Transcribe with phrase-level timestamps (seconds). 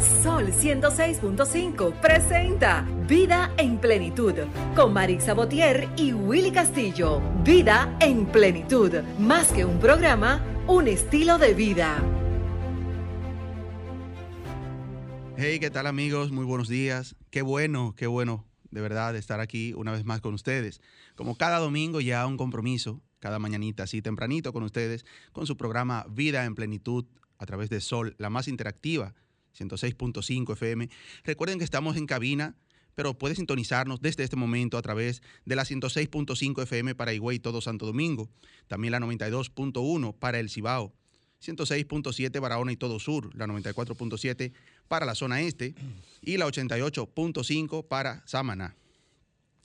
[0.00, 4.32] Sol 106.5 presenta Vida en Plenitud
[4.74, 7.20] con Marisa Botier y Willy Castillo.
[7.44, 12.02] Vida en Plenitud, más que un programa, un estilo de vida.
[15.36, 16.32] Hey, ¿qué tal amigos?
[16.32, 17.14] Muy buenos días.
[17.30, 20.80] Qué bueno, qué bueno de verdad estar aquí una vez más con ustedes.
[21.14, 26.06] Como cada domingo ya un compromiso, cada mañanita así tempranito con ustedes, con su programa
[26.08, 27.04] Vida en Plenitud
[27.36, 29.14] a través de Sol, la más interactiva
[29.58, 30.88] 106.5 FM.
[31.24, 32.56] Recuerden que estamos en cabina,
[32.94, 37.60] pero puede sintonizarnos desde este momento a través de la 106.5 FM para Higüey todo
[37.60, 38.28] Santo Domingo,
[38.68, 40.92] también la 92.1 para El Cibao,
[41.42, 44.52] 106.7 Barahona y todo Sur, la 94.7
[44.88, 45.74] para la zona este.
[46.20, 48.76] Y la 88.5 para Samaná.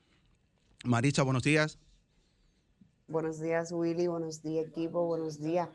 [0.85, 1.79] Maritza, buenos días.
[3.07, 4.07] Buenos días, Willy.
[4.07, 5.05] Buenos días, equipo.
[5.05, 5.69] Buenos días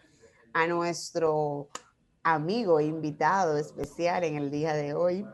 [0.53, 1.69] a nuestro
[2.23, 5.27] amigo e invitado especial en el día de hoy,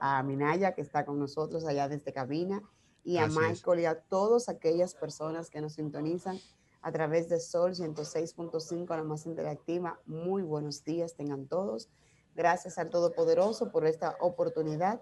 [0.00, 2.62] a Minaya, que está con nosotros allá desde cabina,
[3.04, 6.38] y a Así Michael y a todas aquellas personas que nos sintonizan
[6.82, 10.00] a través de Sol 106.5, la más interactiva.
[10.06, 11.88] Muy buenos días, tengan todos.
[12.34, 15.00] Gracias al Todopoderoso por esta oportunidad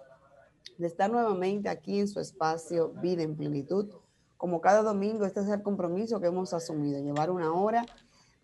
[0.76, 3.90] de estar nuevamente aquí en su espacio Vida en Plenitud.
[4.38, 7.84] Como cada domingo, este es el compromiso que hemos asumido, llevar una hora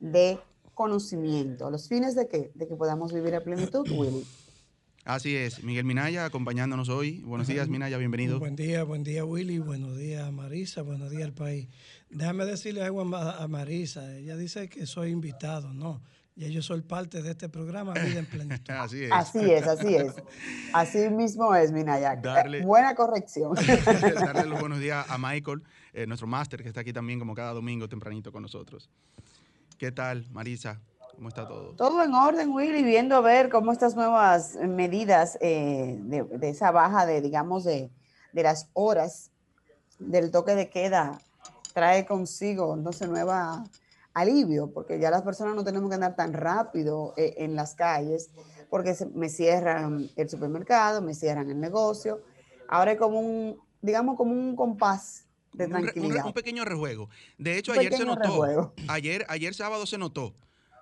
[0.00, 0.38] de
[0.74, 1.66] conocimiento.
[1.66, 2.50] ¿A los fines de qué?
[2.54, 4.26] De que podamos vivir a plenitud, Willy.
[5.04, 7.20] Así es, Miguel Minaya acompañándonos hoy.
[7.22, 8.38] Buenos días, Minaya, bienvenido.
[8.40, 11.68] Buen día, buen día Willy, buenos días Marisa, buenos días al país.
[12.10, 16.02] Déjame decirle algo a Ma- a Marisa, ella dice que soy invitado, no,
[16.36, 18.64] ya yo soy parte de este programa Vida en Plenitud.
[18.74, 19.12] Así es.
[19.12, 20.14] Así es, así es.
[20.72, 22.14] Así mismo es, Minaya.
[22.20, 23.54] Darle- Eh, Buena corrección.
[24.24, 25.62] Darle los buenos días a Michael,
[25.94, 28.90] eh, nuestro máster, que está aquí también como cada domingo tempranito con nosotros.
[29.78, 30.80] ¿Qué tal, Marisa?
[31.14, 31.70] ¿Cómo está todo?
[31.76, 36.70] Todo en orden, Willy, viendo a ver cómo estas nuevas medidas eh, de, de esa
[36.72, 37.90] baja de, digamos, de,
[38.32, 39.30] de las horas
[39.98, 41.20] del toque de queda
[41.72, 43.64] trae consigo, no sé, nueva
[44.12, 48.30] alivio, porque ya las personas no tenemos que andar tan rápido eh, en las calles,
[48.70, 52.22] porque se- me cierran el supermercado, me cierran el negocio.
[52.68, 55.66] Ahora es como un, digamos, como un compás de
[56.24, 57.08] Un pequeño rejuego.
[57.38, 58.22] De hecho, Un ayer se notó.
[58.22, 58.74] rejuego.
[58.88, 60.34] Ayer, ayer sábado se notó.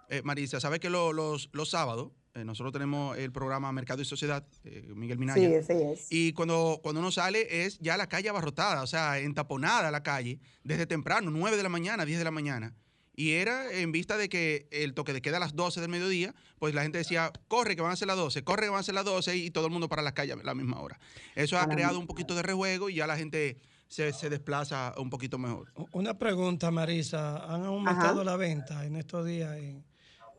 [0.09, 4.05] Eh, Marisa, ¿sabe que lo- los, los sábados eh, nosotros tenemos el programa Mercado y
[4.07, 5.61] Sociedad, eh, Miguel Minaya?
[5.63, 6.07] Sí, sí es.
[6.11, 10.39] Y cuando, cuando uno sale es ya la calle abarrotada, o sea, entaponada la calle,
[10.65, 12.75] desde temprano, 9 de la mañana, 10 de la mañana.
[13.15, 16.35] Y era en vista de que el toque de queda a las 12 del mediodía,
[16.59, 18.83] pues la gente decía, corre que van a ser las 12, corre que van a
[18.83, 20.99] ser las 12 y todo el mundo para las calles a la misma hora.
[21.35, 23.59] Eso ha creado un poquito de rejuego y ya la gente
[23.93, 25.71] se, se desplaza un poquito mejor.
[25.93, 28.25] Una pregunta Marisa, ¿han aumentado Ajá.
[28.25, 29.85] la venta en estos días en,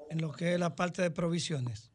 [0.09, 1.91] en lo que es la parte de provisiones?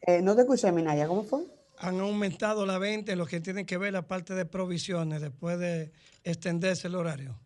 [0.00, 1.42] Eh, no te escuché, Minaya, ¿cómo fue?
[1.76, 5.58] ¿Han aumentado la venta en lo que tiene que ver la parte de provisiones después
[5.58, 5.92] de
[6.22, 7.38] extenderse el horario?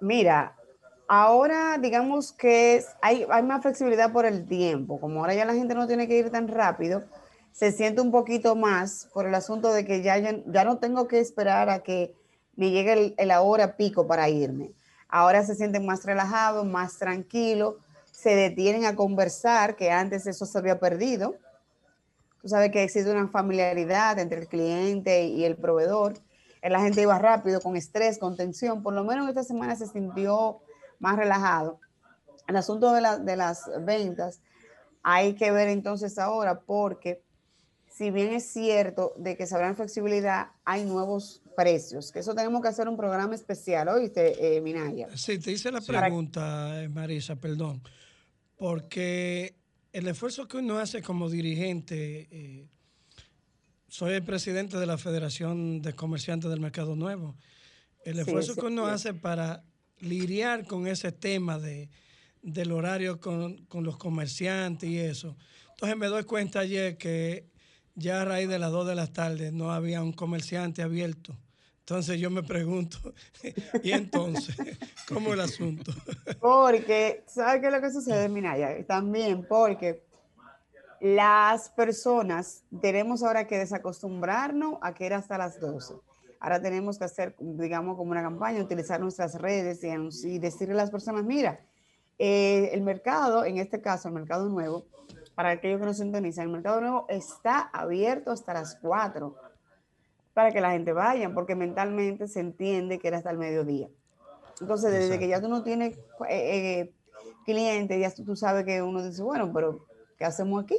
[0.00, 0.56] Mira,
[1.06, 4.98] ahora digamos que es- hay, hay más flexibilidad por el tiempo.
[4.98, 7.04] Como ahora ya la gente no tiene que ir tan rápido,
[7.52, 11.20] se siente un poquito más por el asunto de que ya, ya, no tengo que
[11.20, 12.14] esperar a que
[12.56, 14.72] me llegue el, el hora pico para irme.
[15.08, 17.76] Ahora se sienten más relajados, más tranquilos,
[18.12, 21.34] se detienen a conversar, que antes eso se había perdido.
[22.42, 26.14] Tú sabes que existe una familiaridad entre el cliente y el proveedor.
[26.62, 28.82] La gente iba rápido, con estrés, con tensión.
[28.82, 30.60] Por lo menos esta semana se sintió
[30.98, 31.80] más relajado.
[32.46, 34.40] El asunto de, la- de las ventas,
[35.02, 37.22] hay que ver entonces ahora porque
[38.00, 42.62] si bien es cierto de que se habrá flexibilidad, hay nuevos precios, que eso tenemos
[42.62, 45.14] que hacer un programa especial, ¿oíste, eh, Minaya?
[45.14, 47.82] Sí, te hice la pregunta, eh, Marisa, perdón,
[48.56, 49.54] porque
[49.92, 52.68] el esfuerzo que uno hace como dirigente, eh,
[53.86, 57.36] soy el presidente de la Federación de Comerciantes del Mercado Nuevo,
[58.06, 58.92] el Sí, esfuerzo sí, que uno sí.
[58.94, 59.62] hace para
[59.98, 61.90] lidiar con ese tema de,
[62.40, 65.36] del horario con, con los comerciantes y eso.
[65.72, 67.50] Entonces me doy cuenta ayer que
[67.94, 71.36] ya a raíz de las 2 de la tarde no había un comerciante abierto.
[71.80, 72.98] Entonces yo me pregunto,
[73.82, 74.56] ¿y entonces
[75.08, 75.92] ¿Cómo el asunto?
[76.40, 78.86] Porque, ¿sabe qué es lo que sucede, Minaya?
[78.86, 80.04] También porque
[81.00, 85.94] las personas tenemos ahora que desacostumbrarnos a que era hasta las 12.
[86.38, 90.90] Ahora tenemos que hacer, digamos, como una campaña, utilizar nuestras redes y, decirle a las
[90.90, 91.60] personas, mira,
[92.18, 94.86] eh, el mercado, en este caso, el mercado nuevo,
[95.40, 99.34] para aquellos que no sintonizan, el mercado nuevo está abierto hasta las 4
[100.34, 103.88] para que la gente vaya, porque mentalmente se entiende que era hasta el mediodía.
[104.60, 106.94] Entonces, desde que ya tú no tienes eh, eh,
[107.46, 109.86] clientes, ya tú sabes que uno dice, bueno, pero
[110.18, 110.76] ¿qué hacemos aquí?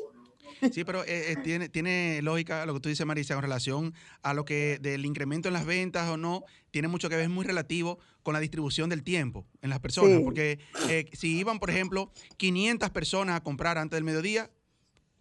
[0.72, 4.46] Sí, pero eh, tiene, tiene lógica lo que tú dices, Marisa, con relación a lo
[4.46, 8.00] que del incremento en las ventas o no, tiene mucho que ver, es muy relativo
[8.24, 10.22] con la distribución del tiempo en las personas.
[10.24, 10.60] Porque
[11.14, 14.50] si iban, por ejemplo, 500 personas a comprar antes del mediodía,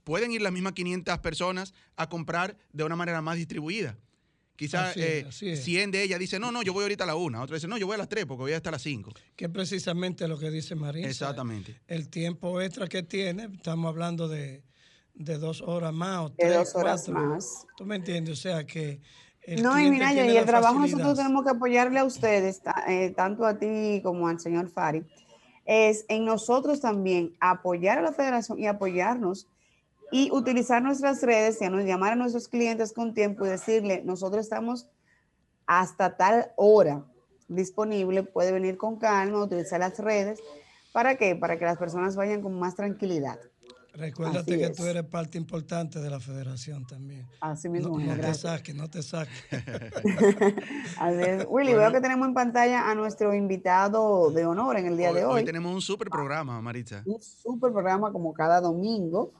[0.05, 3.97] pueden ir las mismas 500 personas a comprar de una manera más distribuida.
[4.57, 7.41] Quizás 100 eh, de ellas dicen, no, no, yo voy ahorita a la una.
[7.41, 9.11] Otra dice, no, yo voy a las 3 porque voy hasta las 5.
[9.35, 11.09] Que es precisamente lo que dice María.
[11.09, 11.81] Exactamente.
[11.87, 14.63] El tiempo extra que tiene, estamos hablando de,
[15.21, 17.67] dos horas más o tres, de dos horas más.
[17.77, 18.39] ¿Tú me entiendes?
[18.39, 19.01] O sea que...
[19.63, 23.59] no, y mira, y el trabajo nosotros tenemos que apoyarle a ustedes, eh, tanto a
[23.59, 25.05] ti como al señor Fari,
[25.65, 29.47] es en nosotros también apoyar a la federación y apoyarnos
[30.11, 34.89] y utilizar nuestras redes, y llamar a nuestros clientes con tiempo y decirle, nosotros estamos
[35.67, 37.05] hasta tal hora
[37.47, 40.41] disponible, puede venir con calma, utilizar las redes.
[40.93, 41.37] ¿Para qué?
[41.37, 43.39] Para que las personas vayan con más tranquilidad.
[43.95, 47.27] Recuérdate que tú eres parte importante de la federación también.
[47.41, 47.99] Así mismo.
[47.99, 49.45] No, te saques, no te saques.
[51.49, 55.25] Willy, veo que tenemos en pantalla a nuestro invitado de honor en el día de
[55.25, 55.41] hoy.
[55.41, 57.03] Hoy tenemos un super programa, Maritza.
[57.05, 59.33] Un super programa como cada domingo.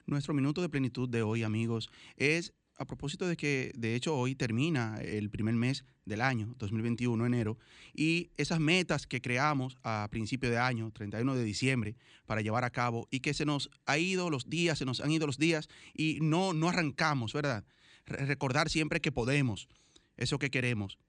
[0.05, 2.53] Nuestro minuto de plenitud de hoy, amigos, es
[2.83, 7.57] a propósito de que, de hecho, hoy termina el primer mes del año, 2021, enero,
[7.93, 11.95] y esas metas que creamos a principio de año, 31 de diciembre,
[12.25, 15.11] para llevar a cabo, y que se nos ha ido los días, se nos han
[15.11, 17.65] ido los días, y no, no arrancamos, ¿verdad?
[18.05, 19.69] recordar siempre que podemos,
[20.17, 20.99] eso que queremos.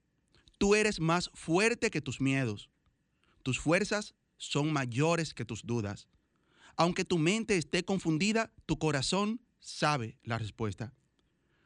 [0.57, 2.69] Tú eres más fuerte que tus miedos.
[3.43, 6.07] Tus fuerzas son mayores que tus dudas.
[6.77, 10.93] Aunque tu mente esté confundida, tu corazón sabe la respuesta.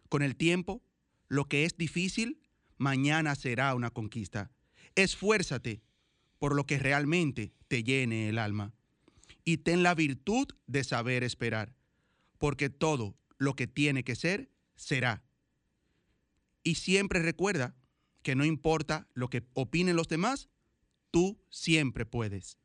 [0.10, 0.84] Con el tiempo,
[1.28, 2.42] lo que es difícil,
[2.78, 4.52] mañana será una conquista.
[4.96, 5.84] Esfuérzate
[6.40, 8.74] por lo que realmente te llene el alma.
[9.44, 11.76] Y ten la virtud de saber esperar,
[12.40, 15.24] porque todo lo que tiene que ser, será.
[16.64, 17.76] Y siempre recuerda
[18.24, 20.50] que no importa lo que opinen los demás,
[21.12, 22.58] tú siempre puedes.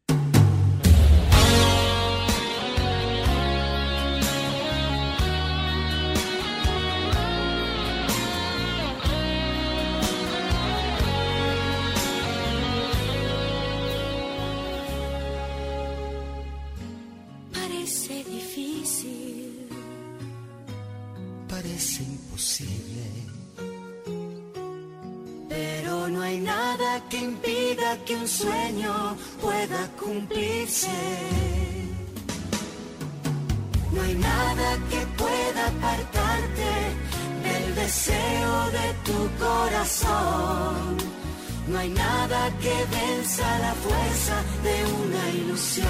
[41.75, 45.89] No hay nada que venza la fuerza de una ilusión.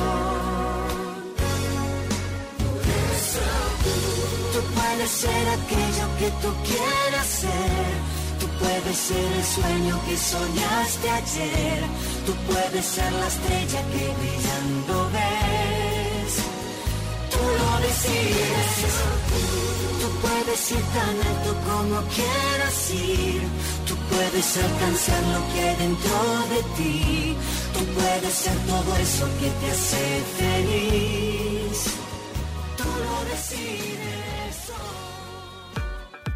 [4.54, 7.92] Tú puedes ser aquello que tú quieras ser.
[8.40, 11.84] Tú puedes ser el sueño que soñaste ayer.
[12.24, 16.32] Tú puedes ser la estrella que brillando ves.
[17.30, 18.72] Tú lo decides.
[20.00, 23.42] Tú puedes ir tan alto como quieras ir.
[23.86, 26.18] Tú puedes alcanzar lo que hay dentro
[26.52, 27.36] de ti.
[27.72, 31.96] Tú puedes ser todo eso que te hace feliz.
[32.76, 34.72] Tú lo decides.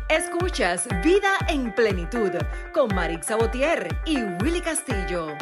[0.08, 2.32] Escuchas Vida en Plenitud
[2.73, 5.37] con Marix Sabotier y Willy Castillo.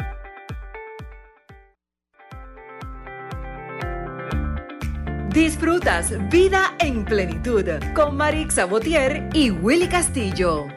[5.29, 10.76] Disfrutas Vida en Plenitud con Marix Sabotier y Willy Castillo.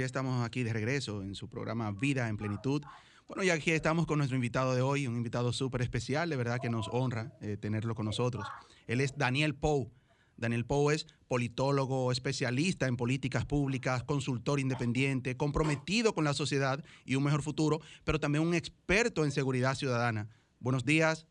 [0.00, 2.82] Ya estamos aquí de regreso en su programa Vida en Plenitud.
[3.28, 6.58] Bueno, y aquí estamos con nuestro invitado de hoy, un invitado súper especial, de verdad
[6.58, 8.46] que nos honra eh, tenerlo con nosotros.
[8.86, 9.92] Él es Daniel Pou.
[10.38, 17.16] Daniel Pou es politólogo, especialista en políticas públicas, consultor independiente, comprometido con la sociedad y
[17.16, 20.30] un mejor futuro, pero también un experto en seguridad ciudadana.
[20.60, 21.26] Buenos días.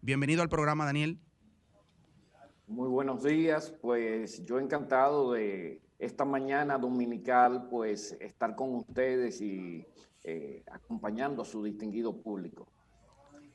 [0.00, 1.18] Bienvenido al programa, Daniel.
[2.66, 3.70] Muy buenos días.
[3.82, 9.86] Pues yo encantado de esta mañana dominical, pues estar con ustedes y
[10.24, 12.66] eh, acompañando a su distinguido público.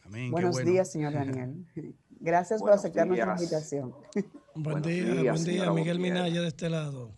[0.06, 1.66] Amén, Buenos días, señor Daniel.
[2.20, 3.94] Gracias por aceptar nuestra invitación.
[4.56, 7.12] Buen día, buen día, Miguel Minaya de este lado.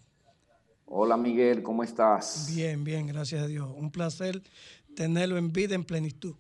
[0.86, 2.52] Hola Miguel, ¿cómo estás?
[2.54, 3.72] Bien, bien, gracias a Dios.
[3.78, 4.42] Un placer
[4.96, 6.36] tenerlo en vida en plenitud.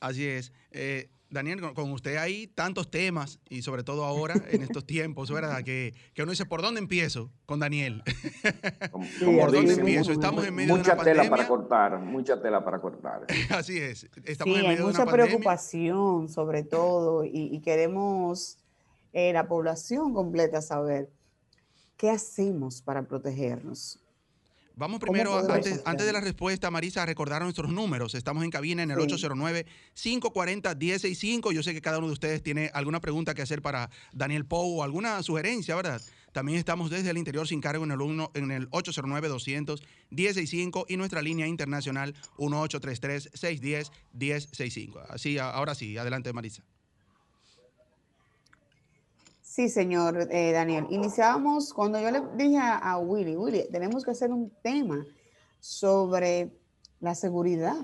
[0.00, 0.50] Así es.
[0.70, 5.64] Eh, Daniel, con, usted hay tantos temas y sobre todo ahora, en estos tiempos, ¿verdad?
[5.64, 8.02] Que, que uno dice, ¿por dónde empiezo con Daniel?
[8.92, 10.12] ¿Por dónde empiezo?
[10.12, 11.22] Estamos en medio de una pandemia.
[11.22, 13.26] Mucha tela para cortar, mucha tela para cortar.
[13.50, 14.08] Así es.
[14.24, 18.58] Estamos en medio hay mucha preocupación sobre todo y, queremos
[19.14, 21.08] eh, la población completa saber
[21.96, 24.01] qué hacemos para protegernos.
[24.76, 28.14] Vamos primero, antes, antes, de la respuesta, Marisa, a recordar nuestros números.
[28.14, 31.52] Estamos en cabina en el 809-540-165.
[31.52, 34.78] Yo sé que cada uno de ustedes tiene alguna pregunta que hacer para Daniel Pou
[34.78, 36.00] o alguna sugerencia, ¿verdad?
[36.32, 38.00] También estamos desde el interior sin cargo en el,
[38.34, 45.04] en el 809-200-165 y nuestra línea internacional 1833-610-1065.
[45.10, 46.64] Así, ahora sí, adelante, Marisa.
[49.52, 50.86] Sí, señor eh, Daniel.
[50.88, 55.04] Iniciábamos cuando yo le dije a, Willy, Willy, tenemos que hacer un tema
[55.60, 56.50] sobre
[57.00, 57.76] la seguridad,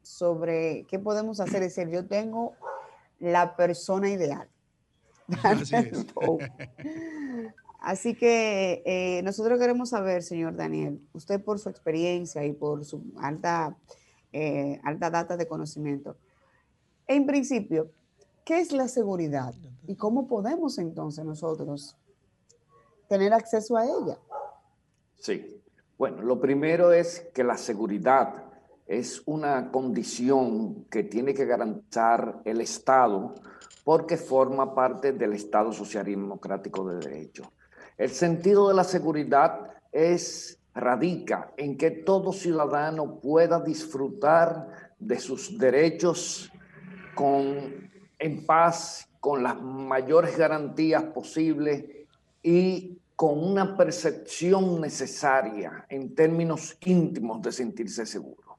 [0.00, 1.64] sobre qué podemos hacer.
[1.64, 2.52] Es decir, yo tengo
[3.18, 4.48] la persona ideal.
[7.80, 13.02] Así, que eh, nosotros queremos saber, señor Daniel, usted por su experiencia y por su
[13.16, 13.76] alta,
[14.32, 16.16] eh, alta data de conocimiento,
[17.08, 17.90] en principio,
[18.44, 19.54] ¿Qué es la seguridad?
[19.86, 21.96] ¿Y cómo podemos entonces nosotros
[23.08, 24.18] tener acceso a ella?
[25.16, 25.60] Sí.
[25.98, 28.44] Bueno, lo primero es que la seguridad
[28.86, 33.34] es una condición que tiene que garantizar el Estado
[33.84, 37.52] porque forma parte del Estado social y democrático de derecho.
[37.96, 45.58] El sentido de la seguridad es radica en que todo ciudadano pueda disfrutar de sus
[45.58, 46.50] derechos
[47.14, 51.84] con en paz, con las mayores garantías posibles
[52.42, 58.58] y con una percepción necesaria en términos íntimos de sentirse seguro.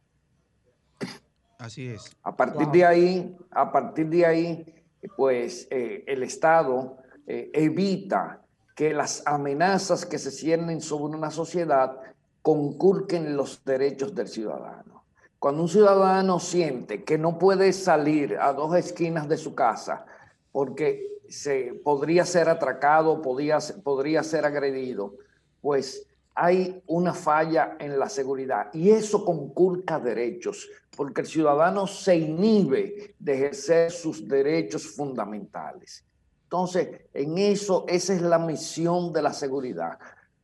[1.59, 2.15] Así es.
[2.23, 4.73] A partir de ahí, a partir de ahí,
[5.17, 6.95] pues eh, el Estado
[7.27, 8.41] eh, evita
[8.73, 11.99] que las amenazas que se ciernen sobre una sociedad
[12.41, 15.03] conculquen los derechos del ciudadano.
[15.39, 20.05] Cuando un ciudadano siente que no puede salir a dos esquinas de su casa
[20.53, 25.15] porque se podría ser atracado, podría, podría ser agredido,
[25.59, 32.15] pues hay una falla en la seguridad y eso conculca derechos, porque el ciudadano se
[32.15, 36.05] inhibe de ejercer sus derechos fundamentales.
[36.43, 39.97] Entonces, en eso, esa es la misión de la seguridad.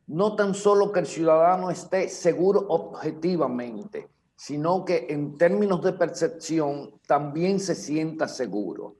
[0.08, 6.98] No tan solo que el ciudadano esté seguro objetivamente, sino que en términos de percepción
[7.06, 8.96] también se sienta seguro.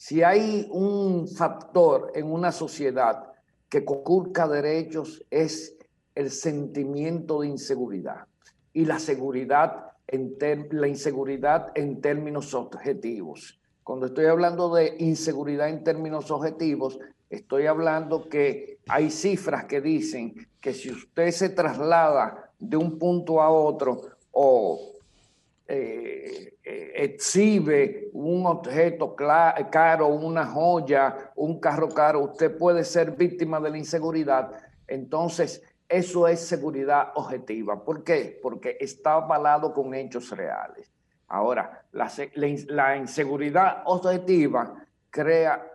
[0.00, 3.32] Si hay un factor en una sociedad
[3.68, 5.76] que conculca derechos es
[6.14, 8.28] el sentimiento de inseguridad
[8.72, 10.36] y la seguridad en
[10.70, 13.60] la inseguridad en términos objetivos.
[13.82, 20.32] Cuando estoy hablando de inseguridad en términos objetivos, estoy hablando que hay cifras que dicen
[20.60, 24.92] que si usted se traslada de un punto a otro, o
[25.70, 33.60] eh, eh, exhibe un objeto caro, una joya, un carro caro, usted puede ser víctima
[33.60, 34.50] de la inseguridad.
[34.86, 37.84] Entonces, eso es seguridad objetiva.
[37.84, 38.38] ¿Por qué?
[38.42, 40.90] Porque está avalado con hechos reales.
[41.28, 42.10] Ahora, la,
[42.68, 45.70] la inseguridad objetiva crea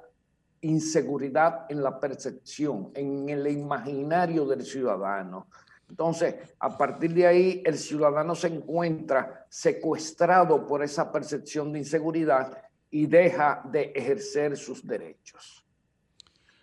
[0.62, 5.48] inseguridad en la percepción, en el imaginario del ciudadano.
[5.90, 12.58] Entonces, a partir de ahí, el ciudadano se encuentra secuestrado por esa percepción de inseguridad
[12.90, 15.66] y deja de ejercer sus derechos.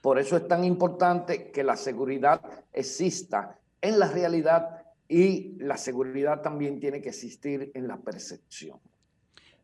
[0.00, 2.40] Por eso es tan importante que la seguridad
[2.72, 8.78] exista en la realidad y la seguridad también tiene que existir en la percepción.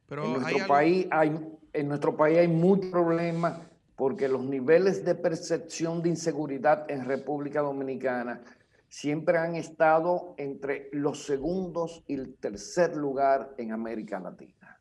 [0.09, 1.41] Pero en, nuestro hay país hay,
[1.73, 3.61] en nuestro país hay muchos problemas
[3.97, 8.43] porque los niveles de percepción de inseguridad en República Dominicana
[8.89, 14.81] siempre han estado entre los segundos y el tercer lugar en América Latina.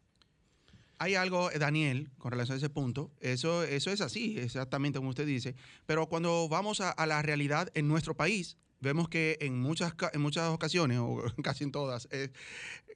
[0.97, 3.12] Hay algo, eh, Daniel, con relación a ese punto.
[3.19, 5.55] Eso, eso es así, exactamente como usted dice.
[5.85, 10.22] Pero cuando vamos a, a la realidad en nuestro país, vemos que en muchas, en
[10.22, 12.32] muchas ocasiones, o casi en todas, es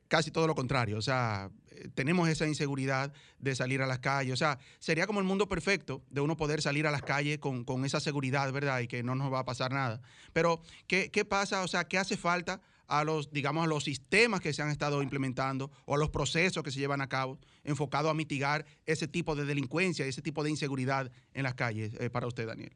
[0.08, 0.98] casi todo lo contrario.
[0.98, 4.34] O sea, eh, tenemos esa inseguridad de salir a las calles.
[4.34, 7.64] O sea, sería como el mundo perfecto de uno poder salir a las calles con,
[7.64, 8.80] con esa seguridad, ¿verdad?
[8.82, 10.02] Y que no nos va a pasar nada.
[10.34, 11.64] Pero, ¿qué, qué pasa?
[11.64, 12.62] O sea, ¿qué hace falta?
[12.90, 16.64] a los, digamos, a los sistemas que se han estado implementando o a los procesos
[16.64, 20.50] que se llevan a cabo enfocados a mitigar ese tipo de delincuencia, ese tipo de
[20.50, 22.76] inseguridad en las calles eh, para usted, Daniel.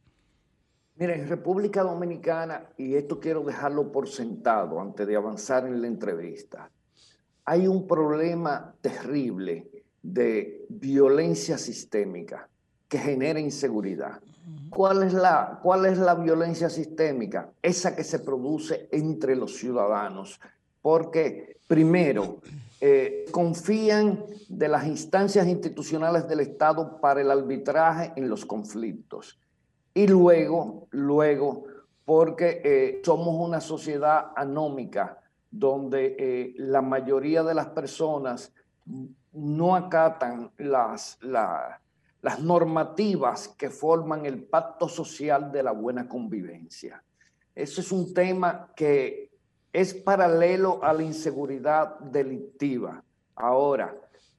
[0.95, 5.87] Mira, en República Dominicana, y esto quiero dejarlo por sentado antes de avanzar en la
[5.87, 6.69] entrevista,
[7.45, 9.71] hay un problema terrible
[10.01, 12.47] de violencia sistémica
[12.87, 14.21] que genera inseguridad.
[14.69, 17.51] ¿Cuál es, la, ¿Cuál es la violencia sistémica?
[17.61, 20.39] Esa que se produce entre los ciudadanos.
[20.81, 22.39] Porque, primero,
[22.81, 29.39] eh, confían de las instancias institucionales del Estado para el arbitraje en los conflictos.
[29.93, 31.65] Y luego, luego,
[32.05, 35.19] porque eh, somos una sociedad anómica
[35.51, 38.53] donde eh, la mayoría de las personas
[39.33, 41.79] no acatan las, la-
[42.21, 47.03] las normativas que forman el pacto social de la buena convivencia.
[47.53, 49.29] Ese es un tema que
[49.71, 53.03] es paralelo a la inseguridad delictiva.
[53.35, 53.93] Ahora,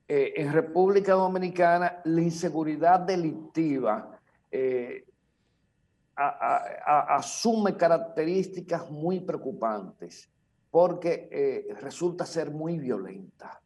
[0.08, 4.18] eh, en República Dominicana, la inseguridad delictiva
[6.16, 10.30] a- a- asume características muy preocupantes
[10.71, 13.61] porque eh, resulta ser muy violenta,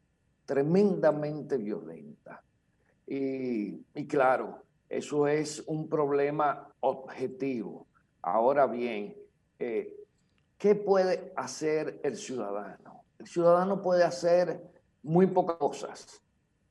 [0.44, 2.42] tremendamente violenta.
[3.06, 7.86] Y, y claro, eso es un problema objetivo.
[8.20, 9.16] Ahora bien,
[9.58, 9.94] eh,
[10.58, 13.04] ¿qué puede hacer el ciudadano?
[13.18, 14.62] El ciudadano puede hacer
[15.02, 16.22] muy pocas cosas.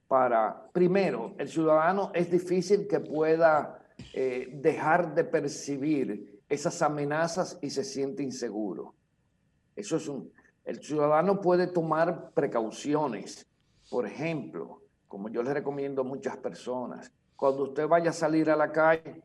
[0.07, 3.76] Para, primero, el ciudadano es difícil que pueda
[4.13, 8.93] eh, dejar de percibir esas amenazas y se siente inseguro.
[9.75, 10.31] Eso es un.
[10.65, 13.45] El ciudadano puede tomar precauciones.
[13.89, 18.55] Por ejemplo, como yo le recomiendo a muchas personas, cuando usted vaya a salir a
[18.55, 19.21] la calle,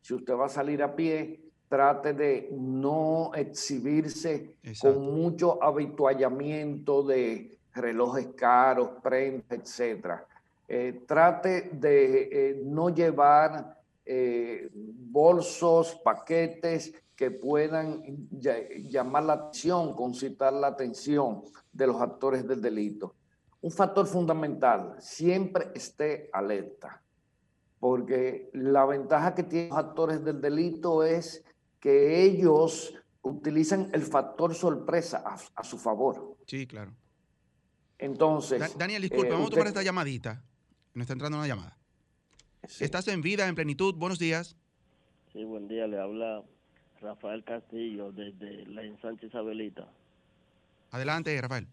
[0.00, 4.94] si usted va a salir a pie, trate de no exhibirse Exacto.
[4.94, 10.26] con mucho habituallamiento de relojes caros, prendas, etcétera.
[10.68, 20.52] Eh, trate de eh, no llevar eh, bolsos, paquetes que puedan llamar la atención, concitar
[20.52, 23.14] la atención de los actores del delito.
[23.60, 27.02] Un factor fundamental, siempre esté alerta,
[27.78, 31.44] porque la ventaja que tienen los actores del delito es
[31.80, 36.36] que ellos utilizan el factor sorpresa a, a su favor.
[36.46, 36.94] Sí, claro.
[37.96, 38.58] Entonces...
[38.60, 40.42] Da- Daniel, disculpe, eh, vamos a tomar esta llamadita.
[40.94, 41.78] Nos está entrando una llamada.
[42.68, 42.84] Sí.
[42.84, 43.94] Estás en vida, en plenitud.
[43.94, 44.56] Buenos días.
[45.32, 45.86] Sí, buen día.
[45.86, 46.42] Le habla
[47.00, 49.86] Rafael Castillo desde la ensanche Isabelita.
[50.90, 51.66] Adelante, Rafael.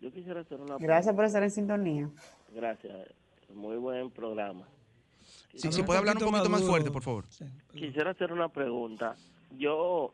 [0.00, 2.10] Yo quisiera hacer una Gracias por estar en sintonía.
[2.54, 3.08] Gracias.
[3.54, 4.66] Muy buen programa.
[5.54, 7.24] Si, Habla si puede hablar un poquito más fuerte, por favor.
[7.30, 7.44] Sí.
[7.72, 9.16] Quisiera hacer una pregunta.
[9.58, 10.12] Yo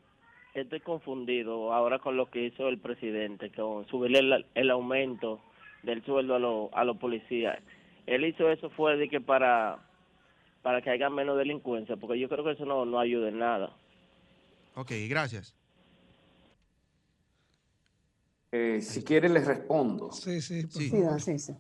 [0.55, 5.41] estoy confundido ahora con lo que hizo el presidente, con subirle el, el aumento
[5.83, 7.59] del sueldo a, los a los policías.
[8.07, 9.79] Él hizo eso fue de que para
[10.63, 13.77] para que haya menos delincuencia, porque yo creo que eso no, no ayuda en nada.
[14.77, 15.55] Ok, gracias.
[18.53, 20.13] Eh, si quiere les respondo.
[20.13, 20.91] Sí, sí, Sí.
[21.19, 21.53] Sí, sí.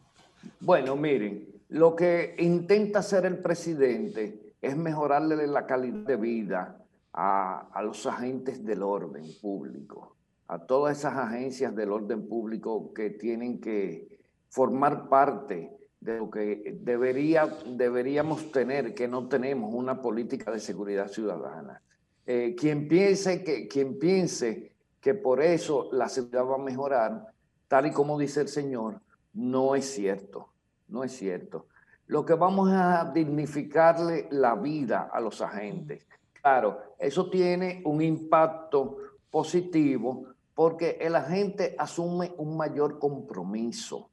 [0.60, 6.78] Bueno, miren, lo que intenta hacer el presidente es mejorarle la calidad de vida
[7.12, 13.10] a, a los agentes del orden público, a todas esas agencias del orden público que
[13.10, 20.50] tienen que formar parte de lo que debería, deberíamos tener, que no tenemos una política
[20.50, 21.80] de seguridad ciudadana.
[22.26, 27.32] Eh, quien, piense que, quien piense que por eso la seguridad va a mejorar,
[27.68, 29.00] tal y como dice el Señor,
[29.34, 30.48] no es cierto,
[30.88, 31.66] no es cierto.
[32.08, 36.08] Lo que vamos a dignificarle la vida a los agentes.
[36.32, 38.96] Claro, eso tiene un impacto
[39.30, 44.10] positivo porque el agente asume un mayor compromiso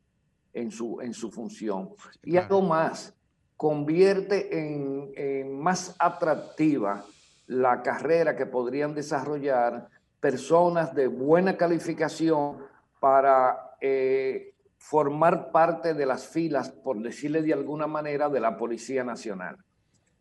[0.54, 1.90] en su, en su función.
[2.24, 2.46] Y claro.
[2.46, 3.14] algo más,
[3.58, 7.06] convierte en, en más atractiva
[7.48, 12.58] la carrera que podrían desarrollar personas de buena calificación
[13.00, 19.04] para eh, formar parte de las filas, por decirle de alguna manera, de la Policía
[19.04, 19.58] Nacional.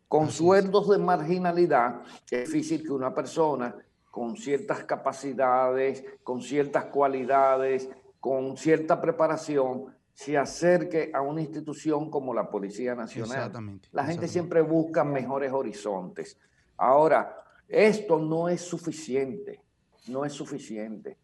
[0.07, 3.75] Con sueldos de marginalidad, es difícil que una persona
[4.09, 7.89] con ciertas capacidades, con ciertas cualidades,
[8.19, 13.37] con cierta preparación, se acerque a una institución como la Policía Nacional.
[13.37, 13.87] Exactamente.
[13.93, 14.27] La gente exactamente.
[14.27, 16.37] siempre busca mejores horizontes.
[16.75, 19.63] Ahora, esto no es suficiente,
[20.09, 21.17] no es suficiente.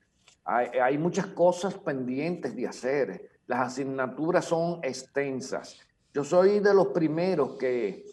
[0.45, 3.31] Hay, hay muchas cosas pendientes de hacer.
[3.47, 5.77] Las asignaturas son extensas.
[6.13, 8.05] Yo soy de los primeros que,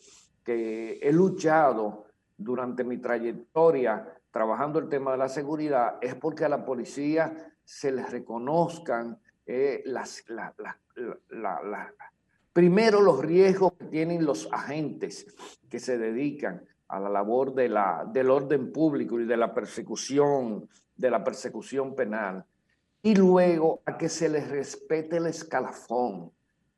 [0.42, 6.48] que he luchado durante mi trayectoria trabajando el tema de la seguridad, es porque a
[6.48, 10.78] la policía se les reconozcan eh, las, la- la-
[11.62, 11.94] la-
[12.52, 15.26] primero los riesgos que tienen los agentes
[15.68, 20.68] que se dedican a la labor de la, del orden público y de la persecución,
[20.96, 22.44] de la persecución penal,
[23.02, 26.30] y luego a que se les respete el escalafón,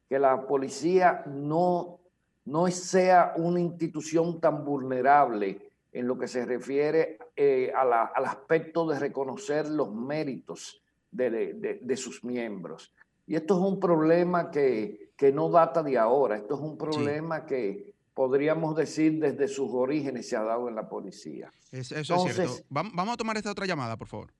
[0.08, 1.98] que la policía no,
[2.44, 8.24] no sea una institución tan vulnerable en lo que se refiere eh, a la- al
[8.26, 10.80] aspecto de reconocer los méritos
[11.14, 12.92] de, de- de sus miembros.
[13.26, 17.46] Y esto es un problema que, que no data de ahora, esto es un problema
[17.46, 21.50] que podríamos decir desde sus orígenes se ha dado en la policía.
[21.72, 22.42] Es- eso es cierto.
[22.42, 24.32] Entonces- Vam- Vamos a tomar esta otra llamada, por favor.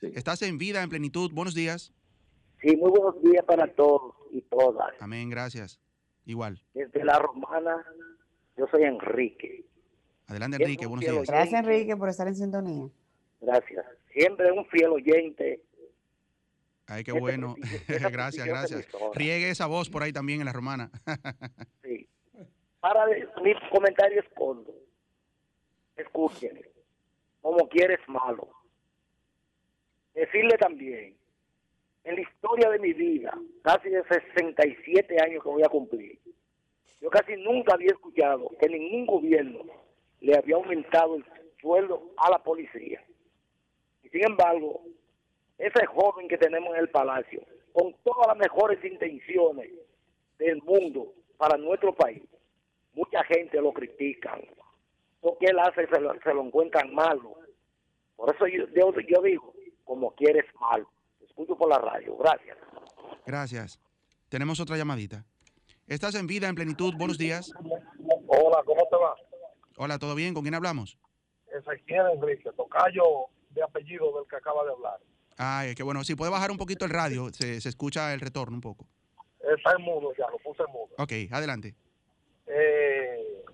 [0.00, 0.12] Sí.
[0.14, 1.30] Estás en vida, en plenitud.
[1.32, 1.92] Buenos días.
[2.60, 4.92] Sí, muy buenos días para todos y todas.
[5.00, 5.80] Amén, gracias.
[6.26, 6.60] Igual.
[6.74, 7.84] Desde la romana,
[8.56, 9.64] yo soy Enrique.
[10.26, 10.86] Adelante, Enrique.
[10.86, 11.26] Buenos días.
[11.26, 12.88] Gracias, Enrique, por estar en sintonía.
[13.40, 13.86] Gracias.
[14.12, 15.62] Siempre un fiel oyente.
[16.88, 17.54] Ay, qué bueno.
[18.10, 18.88] gracias, gracias.
[19.14, 20.90] Riegue esa voz por ahí también en la romana.
[21.82, 22.08] Sí.
[22.80, 24.74] Para mi comentario es corto.
[25.96, 26.60] Escuchen.
[27.40, 28.48] Como quieres malo.
[30.14, 31.16] Decirle también,
[32.04, 36.18] en la historia de mi vida, casi de 67 años que voy a cumplir,
[37.00, 39.60] yo casi nunca había escuchado que ningún gobierno
[40.20, 41.24] le había aumentado el
[41.60, 43.04] sueldo a la policía.
[44.02, 44.82] Y sin embargo,
[45.58, 47.42] ese joven que tenemos en el palacio,
[47.72, 49.70] con todas las mejores intenciones
[50.38, 52.22] del mundo para nuestro país,
[52.94, 54.40] mucha gente lo critican.
[55.22, 57.34] Lo que él hace se lo, se lo encuentran malo.
[58.16, 59.52] Por eso yo, yo, yo digo,
[59.84, 60.86] como quieres mal.
[61.20, 62.16] Escucho por la radio.
[62.16, 62.56] Gracias.
[63.26, 63.80] Gracias.
[64.28, 65.24] Tenemos otra llamadita.
[65.86, 66.94] Estás en vida, en plenitud.
[66.96, 67.52] Buenos días.
[68.26, 69.14] Hola, ¿cómo te va?
[69.76, 70.34] Hola, ¿todo bien?
[70.34, 70.98] ¿Con quién hablamos?
[71.50, 74.98] Ezequiel Enrique, tocayo de apellido del que acaba de hablar.
[75.38, 76.02] Ay, qué bueno.
[76.02, 78.86] Si puede bajar un poquito el radio, se, se escucha el retorno un poco.
[79.56, 80.88] Está en mudo ya, lo puse en mudo.
[80.98, 81.74] Ok, adelante.
[82.46, 83.44] Eh,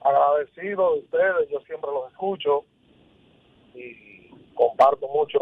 [0.00, 2.64] agradecido de ustedes, yo siempre los escucho
[3.74, 5.38] y comparto mucho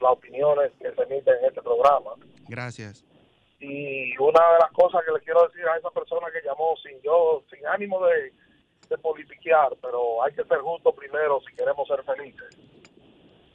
[0.00, 2.12] las opiniones que se emiten en este programa.
[2.48, 3.04] Gracias.
[3.60, 7.00] Y una de las cosas que le quiero decir a esa persona que llamó sin
[7.02, 8.32] yo, sin ánimo de,
[8.88, 12.58] de politiquear, pero hay que ser justo primero si queremos ser felices.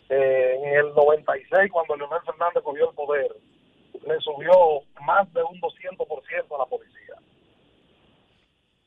[0.09, 3.35] Eh, en el 96, cuando Leonel Fernández cogió el poder,
[4.05, 7.15] le subió más de un 200% a la policía.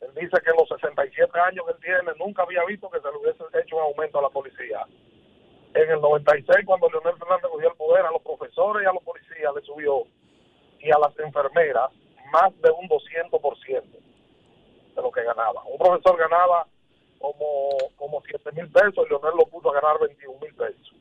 [0.00, 3.10] Él dice que en los 67 años que él tiene nunca había visto que se
[3.10, 4.86] le hubiese hecho un aumento a la policía.
[5.74, 9.04] En el 96, cuando Leonel Fernández cogió el poder, a los profesores y a los
[9.04, 10.04] policías le subió
[10.80, 11.90] y a las enfermeras
[12.32, 15.62] más de un 200% de lo que ganaba.
[15.64, 16.66] Un profesor ganaba
[17.18, 20.94] como, como 7 mil pesos y Leonel lo puso a ganar 21 mil pesos.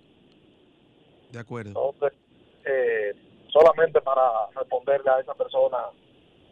[1.32, 1.70] De acuerdo.
[1.70, 2.20] Entonces,
[2.66, 3.14] eh,
[3.52, 5.78] solamente para responderle a esa persona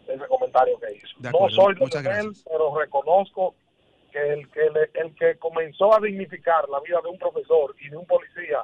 [0.08, 1.08] ese comentario que hizo.
[1.20, 2.44] De no acuerdo, soy de muchas gracias.
[2.50, 3.56] pero reconozco
[4.12, 7.90] que el que le- el que comenzó a dignificar la vida de un profesor y
[7.90, 8.64] de un policía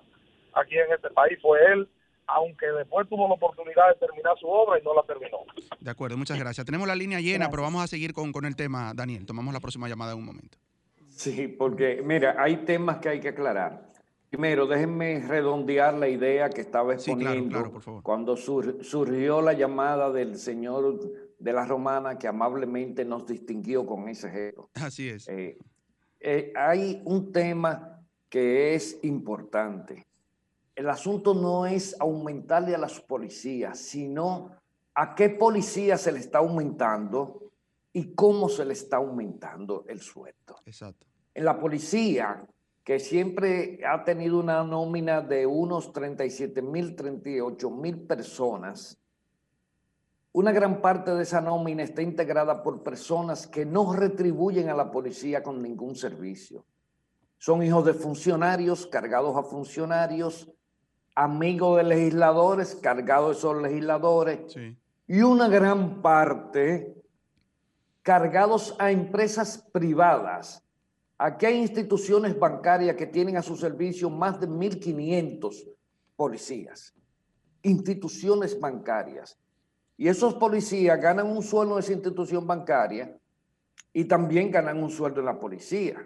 [0.53, 1.89] aquí en este país fue él,
[2.27, 5.39] aunque después tuvo la oportunidad de terminar su obra y no la terminó.
[5.81, 6.65] De acuerdo, muchas gracias.
[6.65, 9.25] Tenemos la línea llena, pero vamos a seguir con, con el tema, Daniel.
[9.25, 10.57] Tomamos la próxima llamada en un momento.
[11.09, 13.91] Sí, porque mira, hay temas que hay que aclarar.
[14.33, 18.01] Primero, déjenme redondear la idea que estaba Sí, claro, exponiendo claro, por favor.
[18.01, 20.99] cuando sur- surgió la llamada del señor
[21.37, 24.71] de la Romana que amablemente nos distinguió con ese gesto.
[24.73, 25.27] Así es.
[25.29, 25.59] Eh,
[26.19, 30.07] eh, hay un tema que es importante.
[30.75, 34.49] El asunto no es aumentarle a las policías, sino
[34.95, 37.51] a qué policía se le está aumentando
[37.93, 40.55] y cómo se le está aumentando el sueldo.
[40.65, 41.05] Exacto.
[41.35, 42.43] En la policía,
[42.83, 48.99] que siempre ha tenido una nómina de unos 37 mil, 38 mil personas,
[50.33, 54.91] una gran parte de esa nómina está integrada por personas que no retribuyen a la
[54.91, 56.65] policía con ningún servicio.
[57.37, 60.51] Son hijos de funcionarios, cargados a funcionarios,
[61.15, 64.75] amigos de legisladores, cargados de esos legisladores, Sí.
[65.07, 66.95] y una gran parte
[68.01, 70.62] cargados a empresas privadas.
[71.17, 75.69] Aquí hay instituciones bancarias que tienen a su servicio más de 1.500
[76.15, 76.93] policías.
[77.61, 79.37] Instituciones bancarias.
[79.95, 83.17] Y esos policías ganan un sueldo en esa institución bancaria
[83.93, 86.05] y también ganan un sueldo en la policía.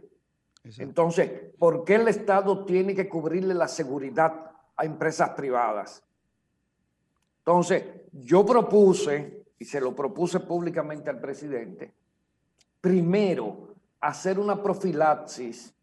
[0.63, 0.83] Exacto.
[0.83, 6.03] Entonces, ¿por qué el Estado tiene que cubrirle la seguridad a empresas privadas?
[7.39, 11.93] Entonces, yo propuse, y se lo propuse públicamente al presidente,
[12.81, 15.73] primero hacer una profilaxis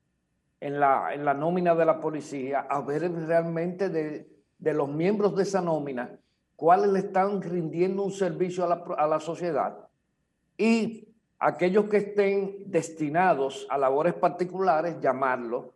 [0.60, 5.36] en la, en la nómina de la policía, a ver realmente de, de los miembros
[5.36, 6.18] de esa nómina,
[6.56, 9.88] cuáles le están rindiendo un servicio a la, a la sociedad
[10.56, 15.66] y aquellos que estén destinados a labores particulares, llamarlos,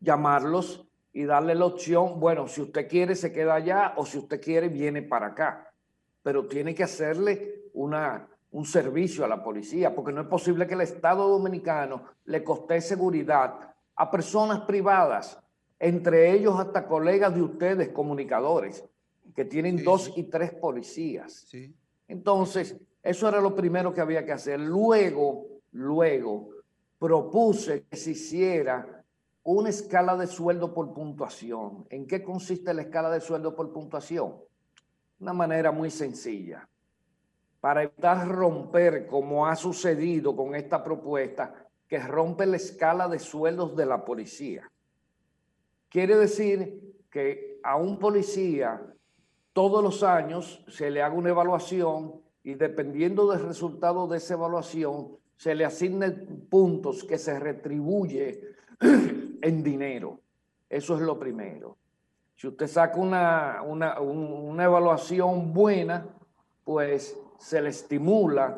[0.00, 4.40] llamarlos y darle la opción, bueno, si usted quiere se queda allá o si usted
[4.40, 5.70] quiere viene para acá,
[6.22, 10.74] pero tiene que hacerle una, un servicio a la policía, porque no es posible que
[10.74, 15.38] el Estado dominicano le coste seguridad a personas privadas,
[15.78, 18.84] entre ellos hasta colegas de ustedes, comunicadores,
[19.34, 20.12] que tienen Sí, dos sí.
[20.16, 21.32] y tres policías.
[21.48, 21.74] Sí.
[22.08, 24.60] Entonces, eso era lo primero que había que hacer.
[24.60, 26.50] Luego, luego,
[26.98, 29.02] propuse que se hiciera
[29.44, 31.86] una escala de sueldo por puntuación.
[31.90, 34.34] ¿En qué consiste la escala de sueldo por puntuación?
[35.18, 36.68] Una manera muy sencilla.
[37.62, 41.54] Para evitar romper, como ha sucedido con esta propuesta,
[41.86, 44.68] que rompe la escala de sueldos de la policía.
[45.88, 48.82] Quiere decir que a un policía
[49.52, 55.16] todos los años se le haga una evaluación y dependiendo del resultado de esa evaluación
[55.36, 58.40] se le asignen puntos que se retribuye
[58.80, 60.18] en dinero.
[60.68, 61.76] Eso es lo primero.
[62.34, 66.08] Si usted saca una, una, un- una evaluación buena,
[66.64, 68.56] pues se le estimula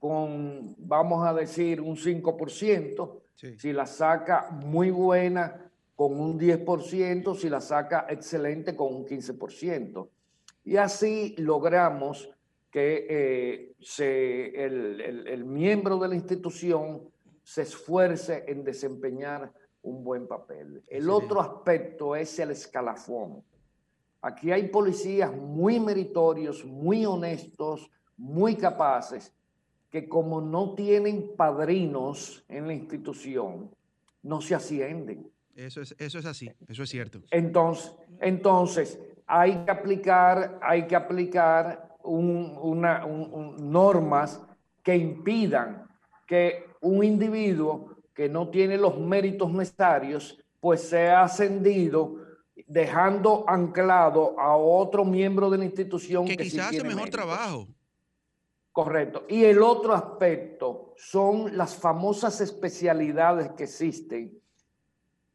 [0.00, 3.20] con, vamos a decir, un 5%.
[3.36, 3.58] Sí.
[3.58, 10.08] Si la saca muy buena, con un 10%, si la saca excelente, con un 15%.
[10.64, 12.28] Y así logramos
[12.70, 17.02] que eh, se- el, el- el miembro de la institución
[17.44, 20.82] se esfuerce en desempeñar un buen papel.
[20.88, 23.44] El otro aspecto es el escalafón.
[24.22, 29.32] Aquí hay policías muy meritorios, muy honestos, muy capaces,
[29.90, 33.70] que como no tienen padrinos en la institución,
[34.22, 35.30] no se ascienden.
[35.54, 37.20] Eso es, eso es así, eso es cierto.
[37.30, 44.40] Entonces, entonces hay que aplicar, hay que aplicar un- una- un- un- normas
[44.82, 45.86] que impidan
[46.26, 52.16] que un individuo que no tiene los méritos necesarios, pues sea ascendido
[52.66, 57.10] dejando anclado a otro miembro de la institución Que que, sí quizás hace mejor méritos.
[57.10, 57.68] trabajo.
[58.74, 59.24] Correcto.
[59.28, 64.36] Y el otro aspecto son las famosas especialidades que existen,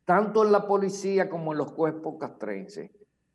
[0.04, 2.92] tanto en la policía como en los cuerpos castrenses,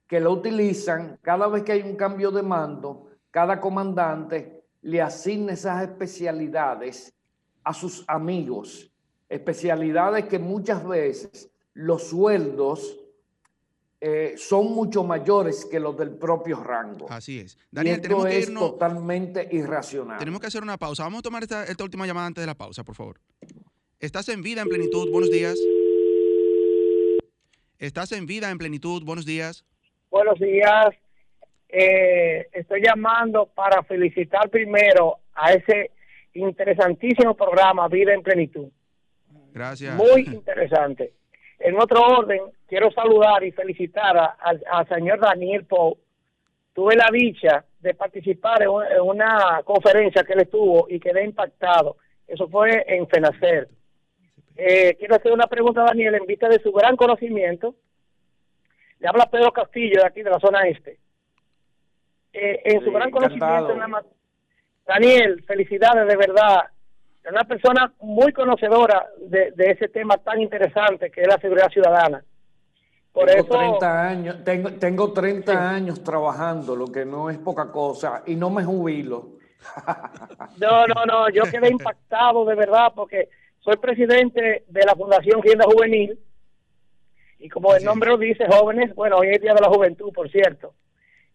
[0.06, 5.54] que lo utilizan cada vez que hay un cambio de mando, cada comandante le asigna
[5.54, 7.14] esas especialidades
[7.62, 8.92] a sus amigos,
[9.26, 13.00] especialidades que muchas veces los sueldos
[14.06, 17.10] eh, son mucho mayores que los del propio rango.
[17.10, 17.54] Así es.
[17.54, 18.72] Y Daniel, esto tenemos que es irnos.
[18.72, 20.18] totalmente irracional.
[20.18, 21.04] Tenemos que hacer una pausa.
[21.04, 23.18] Vamos a tomar esta, esta última llamada antes de la pausa, por favor.
[23.98, 25.10] Estás en vida en plenitud.
[25.10, 25.58] Buenos días.
[27.78, 29.02] Estás en vida en plenitud.
[29.06, 29.64] Buenos días.
[30.10, 30.88] Buenos días.
[31.70, 35.92] Eh, estoy llamando para felicitar primero a ese
[36.34, 38.68] interesantísimo programa Vida en Plenitud.
[39.54, 39.96] Gracias.
[39.96, 41.14] Muy interesante.
[41.66, 45.96] En otro orden, quiero saludar y felicitar a- al al señor Daniel Pou.
[46.74, 51.24] Tuve la dicha de participar en un- en una conferencia que él estuvo y quedé
[51.24, 51.96] impactado.
[52.28, 53.68] Eso fue en FENACER.
[54.56, 57.74] Eh, quiero hacer una pregunta a Daniel en vista de su gran conocimiento.
[58.98, 60.98] Le habla Pedro Castillo de aquí de la zona este.
[62.32, 64.04] Eh, en su gran conocimiento en la
[64.86, 66.64] Daniel, felicidades de verdad.
[67.24, 71.70] Es una persona muy conocedora de, de ese tema tan interesante que es la seguridad
[71.70, 72.22] ciudadana.
[73.12, 77.70] Por tengo eso, 30 años, tengo, tengo 30 años trabajando, lo que no es poca
[77.70, 79.38] cosa, y no me jubilo.
[80.58, 83.28] no, no, no, yo quedé impactado de verdad porque
[83.60, 86.18] soy presidente de la Fundación Rienda Juvenil
[87.38, 90.30] y como el nombre lo dice, jóvenes, bueno, hoy es Día de la Juventud, por
[90.30, 90.74] cierto.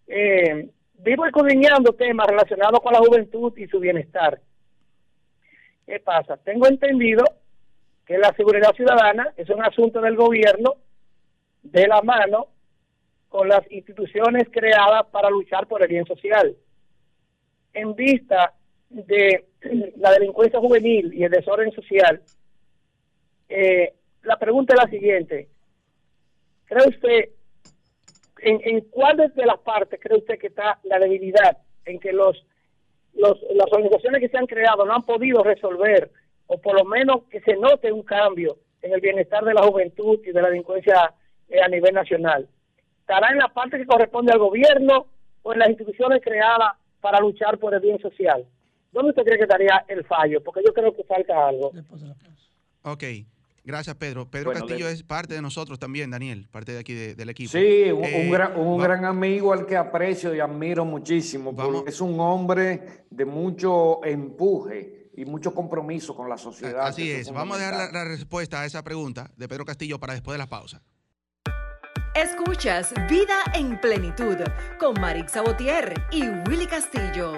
[0.07, 4.41] Eh, vivo escudriñando temas relacionados con la juventud y su bienestar.
[5.89, 6.37] ¿Qué pasa?
[6.37, 7.23] Tengo entendido
[8.05, 10.75] que la seguridad ciudadana es un asunto del gobierno
[11.63, 12.45] de la mano
[13.27, 16.55] con las instituciones creadas para luchar por el bien social.
[17.73, 18.53] En vista
[18.89, 19.47] de
[19.97, 22.21] la delincuencia juvenil y el desorden social,
[23.49, 25.49] eh, la pregunta es la siguiente.
[26.65, 27.29] ¿Cree usted,
[28.43, 32.45] en, en cuál de las partes cree usted que está la debilidad en que los,
[33.15, 36.11] los las organizaciones que se han creado no han podido resolver
[36.47, 40.19] o por lo menos que se note un cambio en el bienestar de la juventud
[40.25, 41.13] y de la delincuencia
[41.47, 42.47] eh, a nivel nacional?
[43.01, 45.07] ¿Estará en la parte que corresponde al gobierno
[45.41, 48.45] o en las instituciones creadas para luchar por el bien social?
[48.91, 50.41] ¿Dónde usted cree que estaría el fallo?
[50.43, 51.71] Porque yo creo que falta algo.
[52.83, 53.03] Ok.
[53.63, 54.29] Gracias, Pedro.
[54.29, 57.51] Pedro Castillo es parte de nosotros también, Daniel, parte de aquí del equipo.
[57.51, 61.55] Sí, un, eh, gran, un gran, amigo al que aprecio y admiro muchísimo.
[61.85, 66.87] Es un hombre de mucho empuje y mucho compromiso con la sociedad.
[66.87, 67.31] Así es.
[67.31, 70.47] Vamos a dejar la, respuesta a esa pregunta de Pedro Castillo para después de la
[70.47, 70.81] pausa.
[72.15, 74.37] Escuchas Vida en Plenitud
[74.79, 77.33] con Marix Sabotier y Willy Castillo.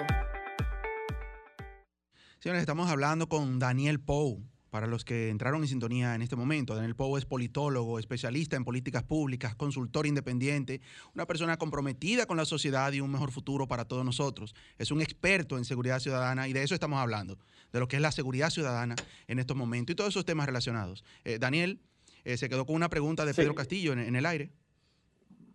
[2.38, 6.74] Señores, estamos hablando con Daniel Pou para los que entraron en sintonía en este momento,
[6.74, 10.80] Daniel Pou es politólogo, especialista en políticas públicas, consultor independiente,
[11.14, 14.54] una persona comprometida con la sociedad y un mejor futuro para todos nosotros.
[14.78, 17.36] Es un experto en seguridad ciudadana y de eso estamos hablando,
[17.70, 18.94] de lo que es la seguridad ciudadana
[19.28, 21.04] en estos momentos y todos esos temas relacionados.
[21.22, 21.78] Eh, Daniel,
[22.24, 24.52] eh, se quedó con una pregunta de Pedro Castillo en, el aire.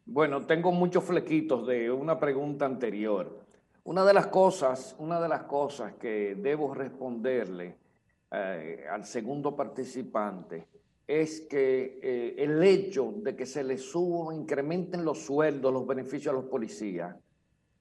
[0.06, 3.40] Bueno, tengo muchos flequitos de una pregunta anterior.
[3.84, 7.87] Una de las cosas, una de las cosas que debo responderle
[8.32, 10.68] eh, al segundo participante
[11.08, 16.34] es que eh, el hecho de que se le suban, incrementen los sueldos, los beneficios
[16.34, 17.16] a los policías,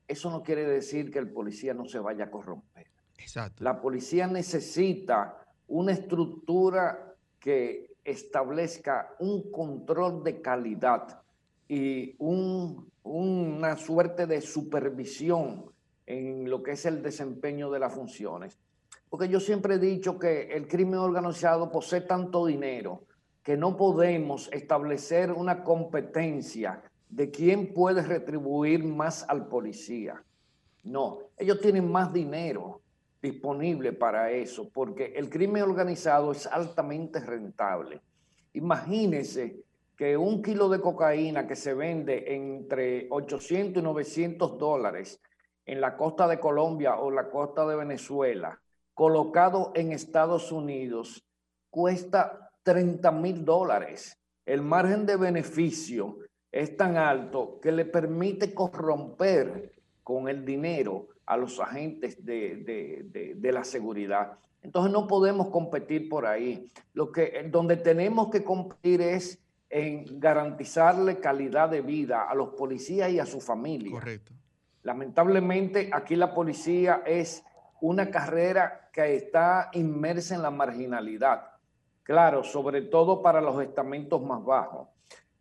[0.06, 2.86] eso no quiere decir que el policía no se vaya a corromper.
[3.18, 3.64] Exacto.
[3.64, 11.22] La policía necesita una estructura que establezca un control de calidad
[11.68, 15.72] y una suerte de supervisión
[16.06, 18.56] en lo que es el desempeño de las funciones.
[19.08, 23.04] Porque yo siempre he dicho que el crimen organizado posee tanto dinero
[23.42, 30.22] que no podemos establecer una competencia de quién puede retribuir más al policía.
[30.82, 32.80] No, ellos tienen más dinero
[33.22, 38.00] disponible para eso, porque el crimen organizado es altamente rentable.
[38.54, 39.64] Imagínense
[39.96, 45.20] que un kilo de cocaína que se vende entre 800 y 900 dólares
[45.64, 48.60] en la costa de Colombia o la costa de Venezuela,
[48.96, 51.22] colocado en Estados Unidos
[51.68, 54.18] cuesta 30 mil dólares.
[54.46, 61.36] El margen de beneficio es tan alto que le permite corromper con el dinero a
[61.36, 64.38] los agentes de, la seguridad.
[64.62, 66.66] Entonces no podemos competir por ahí.
[66.94, 73.10] Lo que, donde tenemos que competir es en garantizarle calidad de vida a los policías
[73.10, 73.92] y a su familia.
[73.92, 74.32] Correcto.
[74.84, 77.44] Lamentablemente aquí la policía es
[77.80, 81.48] una carrera que está inmersa en la marginalidad.
[82.02, 84.88] Claro, sobre todo para los estamentos más bajos.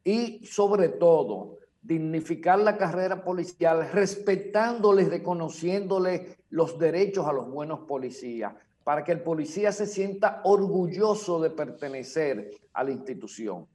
[0.04, 7.82] Y sobre todo, dignificar la carrera policial, respetándole y reconociéndole los derechos a los buenos
[7.82, 13.68] policías, para que el policía se sienta orgulloso de pertenecer a la institución.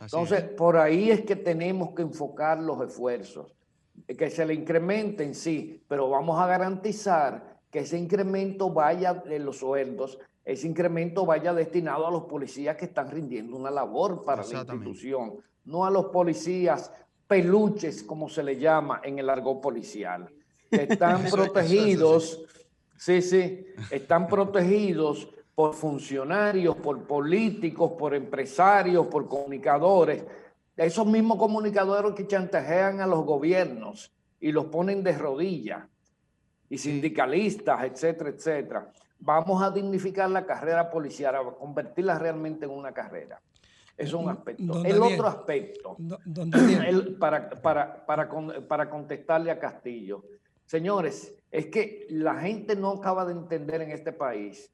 [0.00, 3.54] Entonces, por ahí es que tenemos que enfocar los esfuerzos,
[4.06, 9.58] que se le incrementen, sí, pero vamos a garantizar que ese incremento vaya en los
[9.58, 14.60] sueldos, ese incremento vaya destinado a los policías que están rindiendo una labor para la
[14.60, 16.92] institución, no a los policías
[17.26, 20.28] peluches, como se le llama en el argot policial,
[20.68, 22.40] que están protegidos,
[22.96, 30.24] sí, sí, están protegidos por funcionarios, por políticos, por empresarios, por comunicadores,
[30.76, 35.89] esos mismos comunicadores que chantajean a los gobiernos y los ponen de rodillas
[36.70, 38.92] y sindicalistas, etcétera, etcétera.
[39.18, 43.38] Vamos a dignificar la carrera policial, a convertirla realmente en una carrera.
[43.96, 44.82] Es un aspecto.
[44.82, 45.96] el otro aspecto,
[47.18, 50.24] para, para, para, para contestarle a Castillo,
[50.64, 54.72] señores, es que la gente no acaba de entender en este país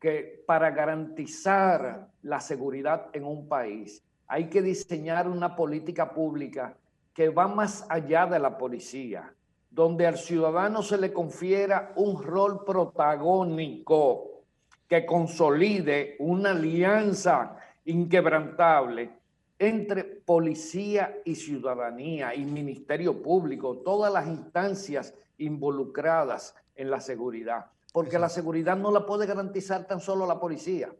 [0.00, 6.76] que para garantizar la seguridad en un país hay que diseñar una política pública
[7.12, 9.34] que va más allá de la policía
[9.74, 14.42] donde al ciudadano se le confiera un rol protagónico
[14.86, 19.10] que consolide una alianza inquebrantable
[19.58, 28.18] entre policía y ciudadanía y ministerio público, todas las instancias involucradas en la seguridad, porque
[28.18, 30.94] la seguridad no la puede garantizar tan solo la policía.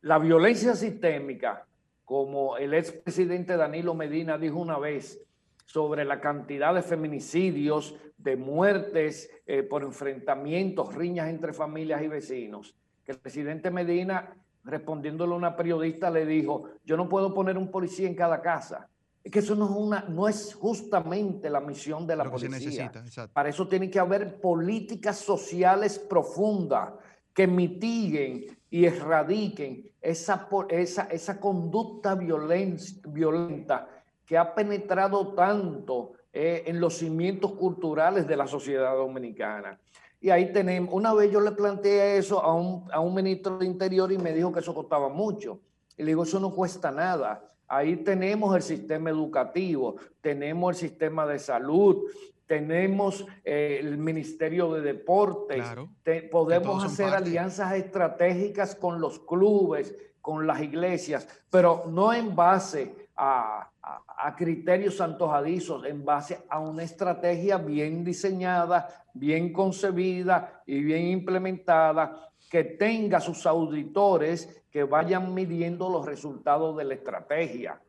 [0.00, 1.66] La violencia sistémica,
[2.04, 5.20] como el expresidente Danilo Medina dijo una vez,
[5.68, 12.74] sobre la cantidad de feminicidios, de muertes eh, por enfrentamientos, riñas entre familias y vecinos,
[13.04, 17.70] que el presidente Medina, respondiéndole a una periodista, le dijo, yo no puedo poner un
[17.70, 18.88] policía en cada casa.
[19.22, 22.88] Es que eso no es, una, no es justamente la misión de la Lo policía.
[22.88, 23.28] necesita.
[23.34, 26.94] Para eso tiene que haber políticas sociales profundas
[27.34, 33.86] que mitiguen y erradiquen esa, esa, esa conducta violen- violenta
[34.28, 39.80] que ha penetrado tanto eh, en los cimientos culturales de la sociedad dominicana.
[40.20, 43.64] Y ahí tenemos, una vez yo le planteé eso a un, a un ministro de
[43.64, 45.60] Interior y me dijo que eso costaba mucho.
[45.96, 47.42] Y le digo, eso no cuesta nada.
[47.66, 52.04] Ahí tenemos el sistema educativo, tenemos el sistema de salud,
[52.46, 57.24] tenemos eh, el Ministerio de Deportes, Claro, te- podemos hacer parte.
[57.28, 63.70] alianzas estratégicas con los clubes, con las iglesias, pero no en base a,
[64.18, 72.30] a- criterios antojadizos, en base a una estrategia bien diseñada, bien concebida y bien implementada,
[72.50, 77.80] que tenga sus auditores que vayan midiendo los resultados de la estrategia.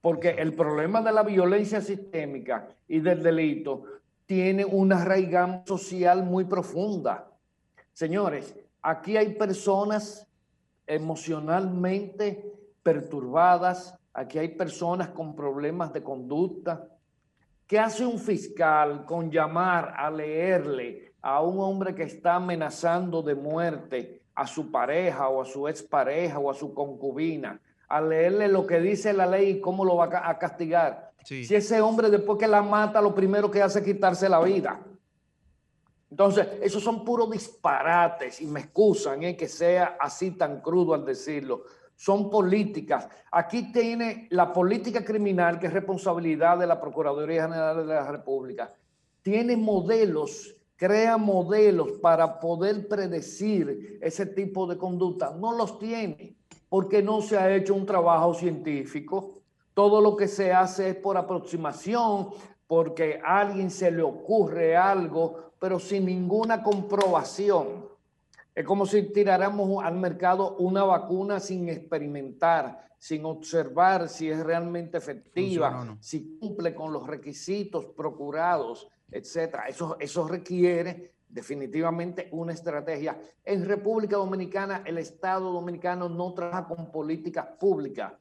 [0.00, 3.84] Porque el problema de la violencia sistémica y del delito
[4.26, 7.30] tiene una arraigada social muy profunda.
[7.92, 10.26] Señores, aquí hay personas
[10.86, 16.88] emocionalmente perturbadas, aquí hay personas con problemas de conducta.
[17.66, 23.34] ¿Qué hace un fiscal con llamar a leerle a un hombre que está amenazando de
[23.34, 27.60] muerte a su pareja o a su expareja o a su concubina?
[27.88, 31.12] A leerle lo que dice la ley y cómo lo va a ca- a castigar.
[31.24, 31.44] Sí.
[31.44, 34.80] Si ese hombre después que la mata, lo primero que hace es quitarse la vida.
[36.10, 41.04] Entonces, esos son puros disparates y me excusan eh, que sea así tan crudo al
[41.04, 41.64] decirlo.
[41.96, 43.08] Son políticas.
[43.30, 48.74] Aquí tiene la política criminal, que es responsabilidad de la Procuraduría General de la República.
[49.22, 55.34] Tiene modelos, crea modelos para poder predecir ese tipo de conducta.
[55.38, 56.36] No los tiene
[56.68, 59.40] porque no se ha hecho un trabajo científico.
[59.74, 62.30] Todo lo que se hace es por aproximación,
[62.66, 67.93] porque a alguien se le ocurre algo, pero sin ninguna comprobación.
[68.54, 74.96] Es como si tiráramos al mercado una vacuna sin experimentar, sin observar si es realmente
[74.96, 76.02] efectiva, Funciona o no.
[76.02, 79.64] si cumple con los requisitos procurados, etcétera.
[79.66, 83.18] Eso, eso requiere definitivamente una estrategia.
[83.44, 88.12] En República Dominicana, el Estado dominicano no trabaja con políticas públicas,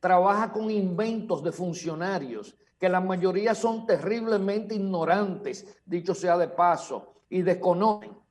[0.00, 7.12] trabaja con inventos de funcionarios, que la mayoría son terriblemente ignorantes, dicho sea de paso,
[7.28, 8.21] y desconocen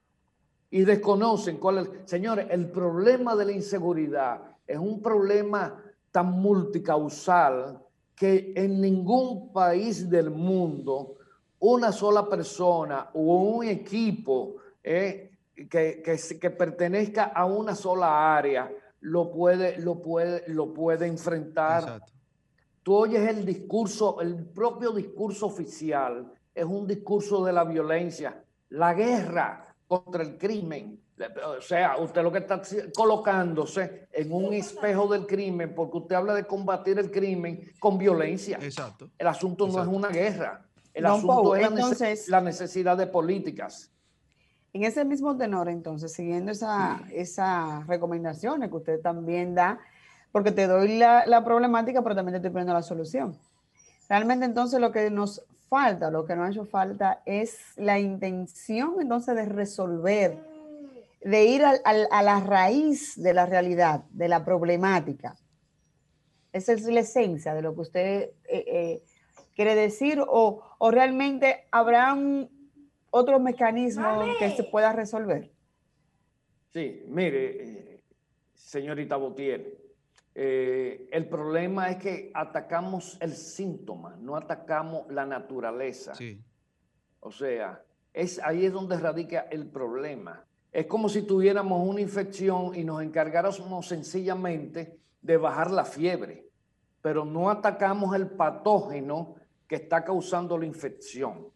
[0.71, 1.89] y desconocen cuál es.
[2.05, 7.79] Señores, el problema de la inseguridad es un problema tan multicausal
[8.15, 11.15] que en ningún país del mundo
[11.59, 15.31] una sola persona o un equipo eh,
[15.69, 22.13] que, que, pertenezca a una sola área lo puede, lo puede, lo puede enfrentar Exacto.
[22.81, 28.93] tú oyes el discurso, el propio discurso oficial es un discurso de la violencia, la
[28.93, 30.97] guerra contra el crimen.
[31.45, 32.61] O sea, usted lo que está
[32.95, 38.57] colocándose en un espejo del crimen, porque usted habla de combatir el crimen con violencia.
[38.61, 39.09] Exacto.
[39.17, 43.91] El asunto no es una guerra, el Don asunto Pau, es la necesidad de políticas.
[44.71, 49.77] En ese mismo tenor, entonces, siguiendo esa, esas recomendaciones que usted también da,
[50.31, 53.37] porque te doy la, la problemática, pero también te estoy poniendo la solución.
[54.07, 55.43] Realmente, entonces, lo que nos
[55.75, 60.37] falta, lo que nos ha hecho falta es la intención, entonces, de resolver,
[61.21, 65.37] de ir al- al- a la raíz de la realidad, de la problemática.
[66.51, 69.03] Esa es la esencia de lo que usted eh, eh,
[69.55, 72.49] quiere decir, o, o realmente habrán
[73.09, 75.53] otros mecanismos que se pueda resolver.
[76.73, 77.45] Sí, mire,
[77.95, 78.03] eh,
[78.53, 79.77] señorita Botier,
[80.33, 86.15] eh, el problema es que atacamos el síntoma, no atacamos la naturaleza.
[86.15, 86.41] Sí.
[87.19, 90.45] O sea, es, ahí es donde radica el problema.
[90.71, 96.47] Es como si tuviéramos una infección y nos encargáramos sencillamente de bajar la fiebre,
[97.01, 99.35] pero no atacamos el patógeno
[99.67, 101.47] que está causando la infección.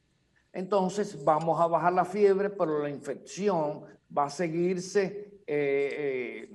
[0.51, 3.83] Entonces vamos a bajar la fiebre, pero la infección
[4.15, 6.49] va a seguirse, eh, eh,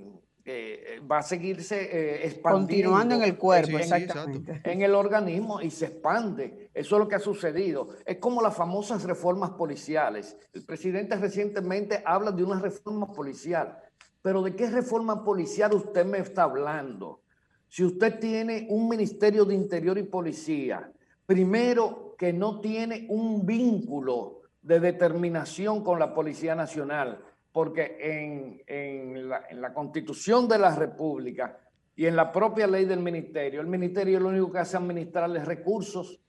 [0.53, 4.61] eh, va a seguirse eh, expandiendo Continuando en el cuerpo, Sí, exactamente.
[4.65, 6.71] en el organismo y se expande.
[6.75, 7.89] Eso es lo que ha sucedido.
[8.05, 10.37] Es como las famosas reformas policiales.
[10.53, 13.79] El presidente recientemente habla de una reforma policial.
[14.23, 17.23] Pero ¿de qué reforma policial usted me está hablando?
[17.69, 20.91] Si usted tiene un Ministerio de Interior y Policía,
[21.25, 27.21] primero que no tiene un vínculo de determinación con la Policía Nacional,
[27.53, 31.59] porque en, en la, en la Constitución de la República
[31.97, 35.45] y en la propia ley del ministerio, el ministerio lo único que hace es administrarles
[35.45, 36.21] recursos.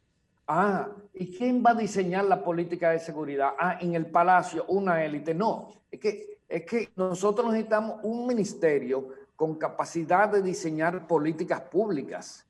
[0.48, 3.52] Ah, ¿y quién va a diseñar la política de seguridad?
[3.58, 5.34] Ah, en el palacio, una élite.
[5.34, 12.46] No, es que, es que nosotros necesitamos un ministerio con capacidad de diseñar políticas públicas,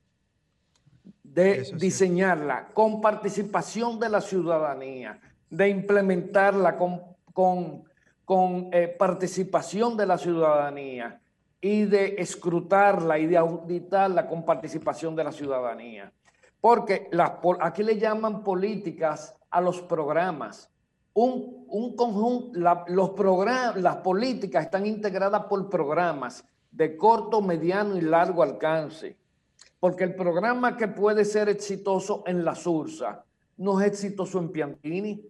[1.22, 7.00] de diseñarla con participación de la ciudadanía, de implementarla con,
[7.32, 7.84] con,
[8.24, 11.20] con eh, participación de la ciudadanía
[11.60, 16.12] y de escrutarla y de auditarla con participación de la ciudadanía.
[16.60, 17.08] Porque
[17.60, 20.70] aquí le llaman políticas a los programas.
[21.14, 22.58] Un, un conjunto,
[22.88, 29.16] los programas, las políticas están integradas por programas de corto, mediano y largo alcance.
[29.78, 33.24] Porque el programa que puede ser exitoso en la Sursa
[33.56, 35.22] no es exitoso en Piantini.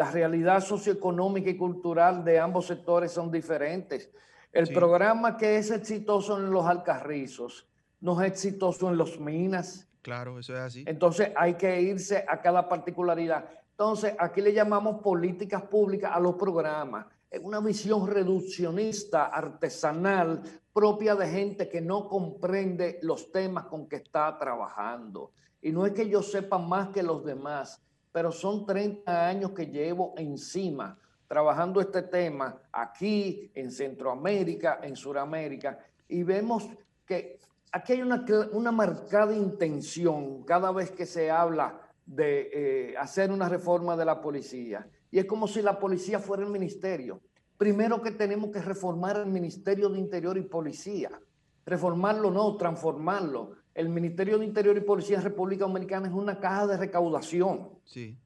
[0.00, 4.08] La realidad socioeconómica y cultural de ambos sectores son diferentes.
[4.50, 7.68] El programa que es exitoso en los Alcarrizos
[8.00, 9.90] no es exitoso en los Minas.
[10.00, 10.84] Claro, eso es así.
[10.86, 13.44] Entonces hay que irse a cada particularidad.
[13.72, 17.04] Entonces aquí le llamamos políticas públicas a los programas.
[17.30, 20.40] Es una visión reduccionista, artesanal,
[20.72, 25.32] propia de gente que no comprende los temas con que está trabajando.
[25.60, 27.82] Y no es que yo sepa más que los demás,
[28.12, 30.98] pero son 30 años que llevo encima
[31.28, 36.68] trabajando este tema aquí en Centroamérica, en Sudamérica, y vemos
[37.06, 37.38] que
[37.70, 43.48] aquí hay una, una marcada intención cada vez que se habla de eh, hacer una
[43.48, 44.88] reforma de la policía.
[45.12, 47.20] Y es como si la policía fuera el ministerio.
[47.56, 51.10] Primero que tenemos que reformar el Ministerio de Interior y Policía.
[51.64, 53.52] Reformarlo no, transformarlo.
[53.74, 57.68] El Ministerio de Interior y Policía en República Dominicana es una caja de recaudación.
[57.84, 58.16] Sí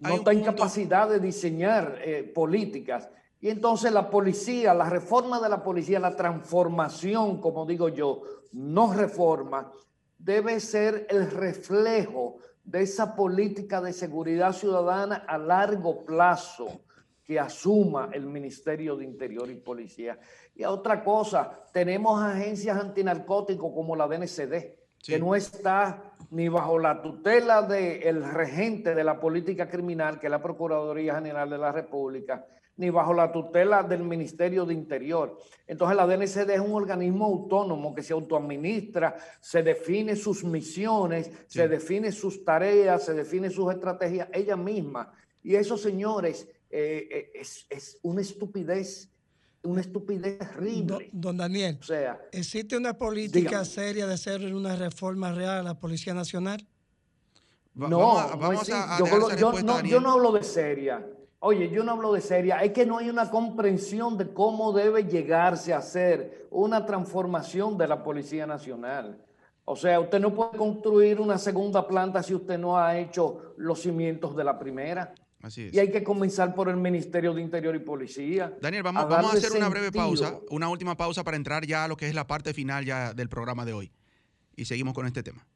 [0.00, 3.08] no está en capacidad de diseñar eh, políticas.
[3.40, 8.92] Y entonces la policía, la reforma de la policía, la transformación, como digo yo, no
[8.92, 9.70] reforma,
[10.18, 16.80] debe ser el reflejo de esa política de seguridad ciudadana a largo plazo
[17.28, 20.18] que asuma el Ministerio de Interior y Policía.
[20.54, 27.02] Y otra cosa, tenemos agencias antinarcóticos como la DNCD, que no está ni bajo la
[27.02, 32.46] tutela del regente de la política criminal, que es la Procuraduría General de la República,
[32.78, 35.36] ni bajo la tutela del Ministerio de Interior.
[35.66, 41.68] Entonces la DNCD es un organismo autónomo que se autoadministra, se define sus misiones, se
[41.68, 45.12] define sus tareas, se define sus estrategias ella misma.
[45.42, 49.10] Y eso, señores, eh, eh, es, es una estupidez
[49.62, 51.10] una estupidez terrible.
[51.12, 55.78] Don, Daniel, o sea, ¿existe una política seria de hacer una reforma real a la
[55.78, 56.66] Policía Nacional?
[57.74, 61.04] No, vamos a, yo, no, hablo de seria.
[61.40, 62.58] Oye, yo no hablo de seria.
[62.58, 67.86] Es que no hay una comprensión de cómo debe llegarse a hacer una transformación de
[67.86, 69.24] la Policía Nacional.
[69.64, 73.80] O sea, usted no puede construir una segunda planta si usted no ha hecho los
[73.80, 75.14] cimientos de la primera.
[75.56, 78.56] Y hay que comenzar por el Ministerio de Interior y Policía.
[78.60, 81.84] Daniel, vamos a, vamos a hacer una breve pausa, una última pausa para entrar ya
[81.84, 83.92] a lo que es la parte final ya del programa de hoy.
[84.56, 85.46] Y seguimos con este tema.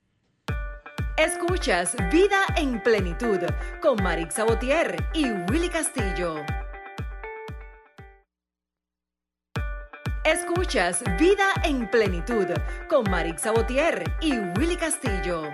[1.19, 3.41] Escuchas Vida en Plenitud
[3.83, 6.37] con Marix Sabotier y Willy Castillo.
[10.25, 12.47] Escuchas Vida en Plenitud
[12.89, 15.53] con Marix Sabotier y Willy Castillo.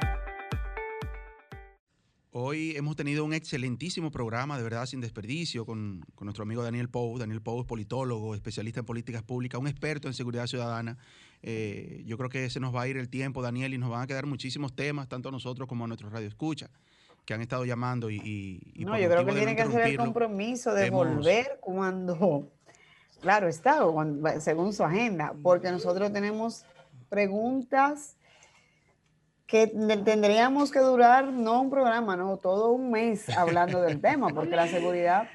[2.41, 7.19] Hoy hemos tenido un excelentísimo programa, de verdad, sin desperdicio, con, nuestro amigo Daniel Pou.
[7.19, 10.97] Daniel Pou es politólogo, especialista en políticas públicas, un experto en seguridad ciudadana.
[11.43, 14.03] Eh, yo creo que se nos va a ir el tiempo, Daniel, y nos van
[14.03, 16.71] a quedar muchísimos temas, tanto a nosotros como a nuestros radio escucha,
[17.25, 18.63] que han estado llamando y...
[18.77, 22.53] no, yo creo que tiene que hacer el compromiso de volver cuando...
[23.21, 23.81] Claro, está,
[24.39, 26.65] según su agenda, porque nosotros tenemos
[27.09, 28.18] preguntas
[29.49, 34.55] que tendríamos que durar no un programa, no, todo un mes hablando del tema, porque
[34.55, 35.29] la seguridad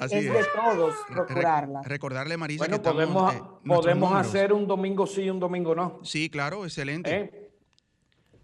[0.00, 1.80] es, de todos procurarla.
[1.82, 6.00] recordarle, Marisa, que podemos, eh, podemos hacer un domingo sí y un domingo no.
[6.02, 7.14] Sí, claro, excelente.
[7.14, 7.42] ¿Eh?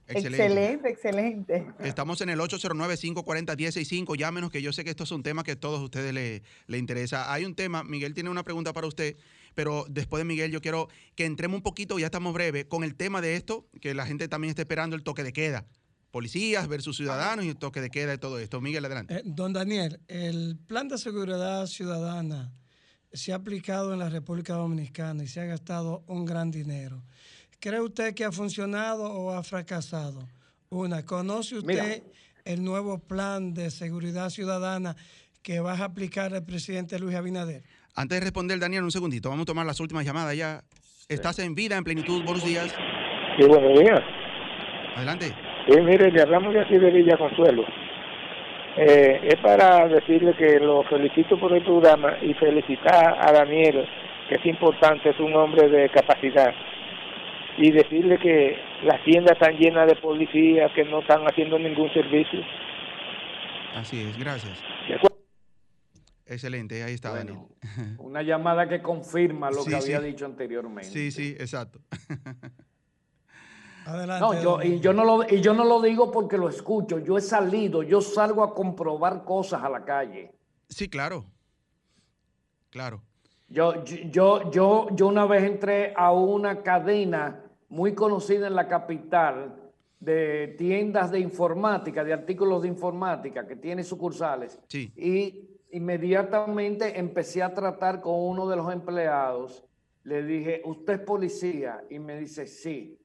[0.07, 0.89] Excelente.
[0.89, 1.67] excelente.
[1.81, 4.17] Estamos en el 809-540-165.
[4.17, 7.33] Llámenos, que yo sé que estos son temas que a todos ustedes les le interesa.
[7.33, 9.17] Hay un tema, Miguel tiene una pregunta para usted
[9.55, 12.95] pero después de Miguel yo quiero que entremos un poquito, ya estamos breve, con el
[12.95, 15.67] tema de esto, que la gente también está esperando el toque de queda.
[16.11, 18.61] Policías versus ciudadanos y el toque de queda y todo esto.
[18.61, 19.15] Miguel, adelante.
[19.15, 22.53] Eh, don Daniel, el plan de seguridad ciudadana
[23.13, 27.03] se ha aplicado en la República Dominicana y se ha gastado un gran dinero.
[27.61, 30.29] ¿Cree usted que ha funcionado o ha fracasado?
[30.69, 32.13] Una, ¿conoce usted Mira.
[32.45, 34.97] el nuevo plan de seguridad ciudadana
[35.43, 37.63] que va a aplicar el presidente Luis Abinader?
[37.95, 39.29] Antes de responder, Daniel, un segundito.
[39.29, 40.61] Vamos a tomar las últimas llamadas ya.
[41.09, 42.23] Estás en vida, en plenitud.
[42.25, 42.75] Buenos días.
[43.39, 44.01] Sí, buenos días.
[44.97, 45.27] Adelante.
[45.69, 47.65] Sí, mire, le hablamos de aquí de Villa Consuelo.
[48.77, 53.87] Eh, es para decirle que lo felicito por el programa y felicitar a Daniel,
[54.29, 56.55] que es importante, es un hombre de capacidad.
[57.59, 62.41] Y decirle que las tiendas están llenas de policías que no están haciendo ningún servicio.
[63.75, 64.63] Así es, gracias.
[66.33, 67.39] Excelente, ahí está Daniel.
[67.99, 70.07] Una llamada que confirma lo Sí, que había sí.
[70.07, 70.91] dicho anteriormente.
[70.91, 71.81] Sí, sí, exacto.
[73.85, 74.21] Adelante.
[74.21, 77.01] No, yo, y, yo no lo, y yo no lo digo porque lo escucho.
[77.01, 80.31] Yo he salido, yo salgo a comprobar cosas a la calle.
[80.69, 81.25] Sí, claro.
[82.71, 83.03] Claro.
[83.49, 89.57] Yo, yo, yo, yo una vez entré a una cadena muy conocida en la capital
[90.01, 94.59] de tiendas de informática, de artículos de informática, que tiene sucursales.
[94.69, 94.93] Sí.
[94.97, 99.65] Y inmediatamente empecé a tratar con uno de los empleados.
[100.05, 101.83] Le dije, ¿usted es policía?
[101.91, 102.99] Y me dice, sí.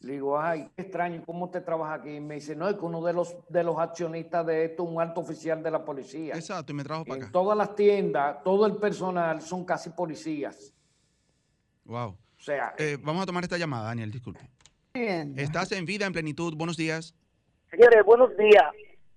[0.00, 2.10] Le digo, ay, qué extraño, ¿cómo te trabaja aquí?
[2.16, 5.00] Y me dice, no, es que uno de los, de los accionistas de esto, un
[5.00, 6.34] alto oficial de la policía.
[6.34, 7.32] Exacto, y me trajo para En acá.
[7.32, 10.72] todas las tiendas, todo el personal son casi policías.
[11.84, 12.08] Wow.
[12.10, 14.40] O sea, Eh, vamos a tomar esta llamada, Daniel, disculpe.
[14.92, 15.34] Bien.
[15.38, 16.54] Estás en vida, en plenitud.
[16.56, 17.14] Buenos días.
[17.70, 18.64] Señores, buenos días.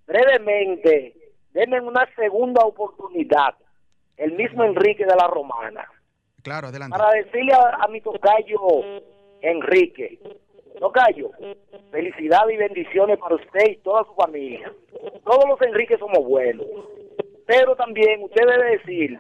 [0.06, 1.25] Brevemente,
[1.56, 3.56] denme una segunda oportunidad.
[4.18, 5.90] El mismo Enrique de la Romana.
[6.44, 6.98] Claro, adelante.
[6.98, 8.60] Para decirle a, a mi tocayo
[9.42, 10.20] Enrique,
[10.80, 11.32] tocayo,
[11.92, 14.72] felicidades y bendiciones para usted y toda su familia.
[15.24, 16.66] Todos los Enriques somos buenos.
[17.48, 19.20] Pero también usted debe decir,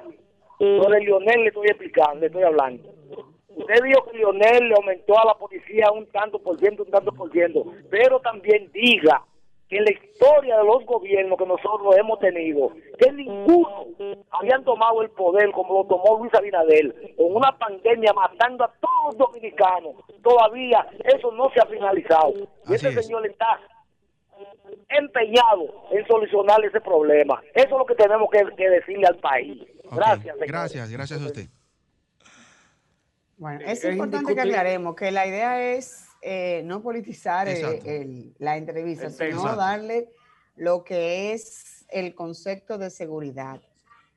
[0.59, 2.83] lo de Lionel le estoy explicando, le estoy hablando.
[3.49, 7.11] Usted dijo que Lionel le aumentó a la policía un tanto por ciento, un tanto
[7.13, 9.23] por ciento, pero también diga
[9.77, 13.85] en la historia de los gobiernos que nosotros hemos tenido, que ninguno
[14.31, 19.05] habían tomado el poder como lo tomó Luis Abinader, con una pandemia matando a todos
[19.07, 19.95] los dominicanos.
[20.23, 22.33] Todavía eso no se ha finalizado.
[22.67, 23.05] Y Así este es.
[23.07, 23.59] señor está
[24.89, 27.41] empeñado en solucionar ese problema.
[27.53, 29.63] Eso es lo que tenemos que, que decirle al país.
[29.91, 30.47] Gracias, señor.
[30.47, 31.45] Gracias, gracias a usted.
[33.37, 38.57] Bueno, Es- importante que aclaremos que la idea es eh, no politizar eh, el- la
[38.57, 40.09] entrevista, sino darle
[40.55, 43.61] lo que es el concepto de seguridad.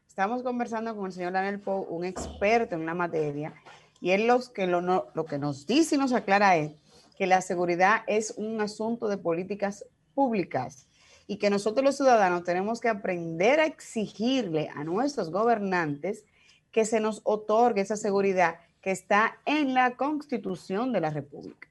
[0.07, 3.55] Estamos conversando con el señor Daniel Pou, un experto en la materia,
[4.01, 6.73] y él los que lo, no- lo que nos dice y nos aclara es
[7.17, 9.85] que la seguridad es un asunto de políticas
[10.15, 10.87] públicas
[11.27, 16.25] y que nosotros los ciudadanos tenemos que aprender a exigirle a nuestros gobernantes
[16.73, 21.68] que se nos otorgue esa seguridad que está en la Constitución de la República.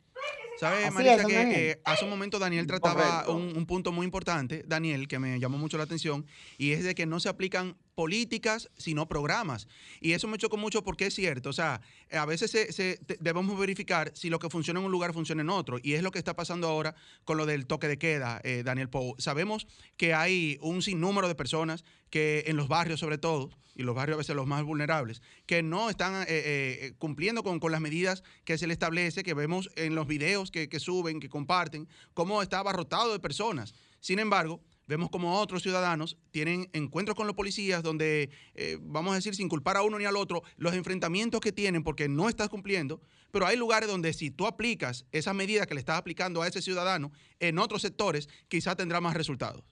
[0.59, 4.63] ¿Sabe, Así Marisa, es, que eh, hace un momento Daniel trataba un punto muy importante,
[4.65, 6.25] Daniel, que me llamó mucho la atención,
[6.57, 9.67] y es de que no se aplican políticas, sino programas.
[9.99, 11.49] Y eso me chocó mucho porque es cierto.
[11.49, 11.81] O sea,
[12.11, 15.79] a veces se- debemos verificar si lo que funciona en un lugar funciona en otro.
[15.81, 16.93] Y es lo que está pasando ahora
[17.25, 19.15] con lo del toque de queda, eh, Daniel Pou.
[19.17, 19.65] Sabemos
[19.97, 24.13] que hay un sinnúmero de personas que en los barrios sobre todo, y los barrios
[24.15, 28.21] a veces los más vulnerables, que no están eh, eh, cumpliendo con, con las medidas
[28.45, 32.43] que se le establece, que vemos en los videos que, que suben, que comparten, cómo
[32.43, 33.73] está abarrotado de personas.
[33.99, 39.15] Sin embargo, vemos como otros ciudadanos tienen encuentros con los policías donde, eh, vamos a
[39.15, 42.49] decir, sin culpar a uno ni al otro, los enfrentamientos que tienen porque no estás
[42.49, 46.47] cumpliendo, pero hay lugares donde si tú aplicas esas medidas que le estás aplicando a
[46.47, 49.63] ese ciudadano en otros sectores, quizá tendrá más resultados.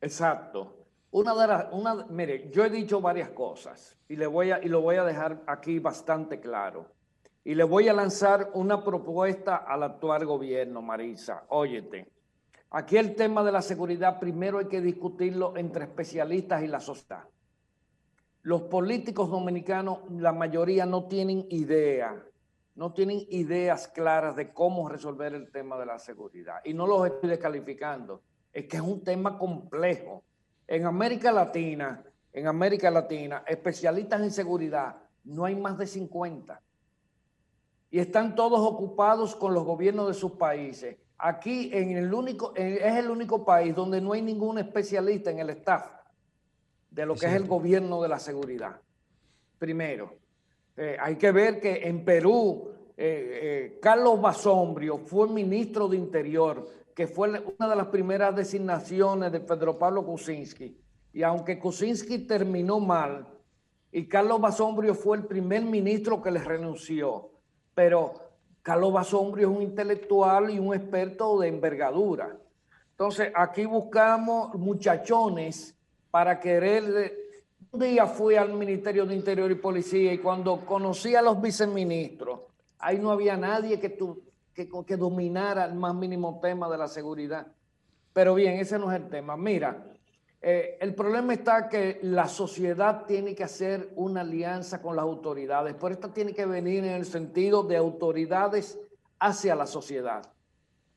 [0.00, 0.78] Exacto.
[1.12, 4.68] Una de las, una, mire, yo he dicho varias cosas y le voy a, y
[4.68, 6.86] lo voy a dejar aquí bastante claro.
[7.44, 11.44] Y le voy a lanzar una propuesta al actual gobierno, Marisa.
[11.48, 12.08] Óyete,
[12.72, 17.24] aquí el tema de la seguridad primero hay que discutirlo entre especialistas y la sociedad.
[18.42, 22.20] Los políticos dominicanos, la mayoría no tienen idea,
[22.74, 26.56] no tienen ideas claras de cómo resolver el tema de la seguridad.
[26.64, 30.24] Y no los estoy descalificando, es que es un tema complejo.
[30.66, 32.02] En América Latina,
[32.32, 36.60] en América Latina, especialistas en seguridad, no hay más de 50.
[37.90, 40.96] Y están todos ocupados con los gobiernos de sus países.
[41.24, 45.50] Aquí en el único, es el único país donde no hay ningún especialista en el
[45.50, 45.88] staff
[46.90, 48.80] de lo que es el gobierno de la seguridad.
[49.56, 50.16] Primero,
[50.76, 56.68] eh, hay que ver que en Perú, eh, eh, Carlos Basombrio fue ministro de Interior,
[56.92, 60.76] que fue una de las primeras designaciones de Pedro Pablo Kuczynski.
[61.12, 63.28] Y aunque Kuczynski terminó mal,
[63.92, 67.30] y Carlos Basombrio fue el primer ministro que le renunció,
[67.74, 68.31] pero
[68.62, 72.36] Carlos Basombrio es un intelectual y un experto de envergadura.
[72.90, 75.76] Entonces, aquí buscamos muchachones
[76.10, 77.20] para querer...
[77.72, 82.40] Un día fui al Ministerio de Interior y Policía y cuando conocí a los viceministros,
[82.78, 83.96] ahí no había nadie que,
[84.52, 87.46] que, que dominara el más mínimo tema de la seguridad.
[88.12, 89.38] Pero bien, ese no es el tema.
[89.38, 89.91] Mira,
[90.44, 95.76] eh, el problema está que la sociedad tiene que hacer una alianza con las autoridades,
[95.80, 98.76] pero esta tiene que venir en el sentido de autoridades
[99.20, 100.22] hacia la sociedad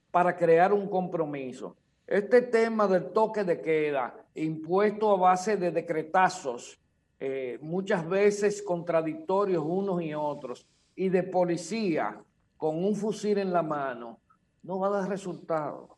[0.09, 1.75] para crear un compromiso.
[2.07, 6.79] Este tema del toque de queda, impuesto a base de decretazos,
[7.19, 12.19] eh, muchas veces contradictorios unos y otros, y de policía
[12.57, 14.19] con un fusil en la mano,
[14.63, 15.94] no va a dar resultado.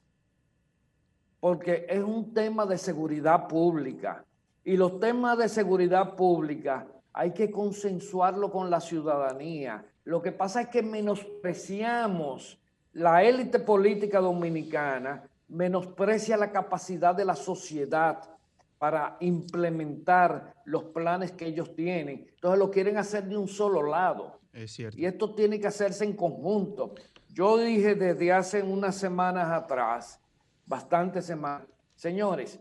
[1.40, 4.26] Porque es un tema de seguridad pública.
[4.64, 9.86] Y los temas de seguridad pública hay que consensuarlo con la ciudadanía.
[10.04, 12.60] Lo que pasa es que menospreciamos
[12.94, 18.20] la élite política dominicana, menosprecia la capacidad de la sociedad
[18.78, 22.28] para implementar los planes que ellos tienen.
[22.30, 24.40] Entonces lo quieren hacer de un solo lado.
[24.54, 25.00] Es cierto.
[25.00, 26.94] Y esto tiene que hacerse en conjunto.
[27.30, 30.20] Yo dije desde hace unas semanas atrás,
[30.68, 32.60] bastantes semanas, señores,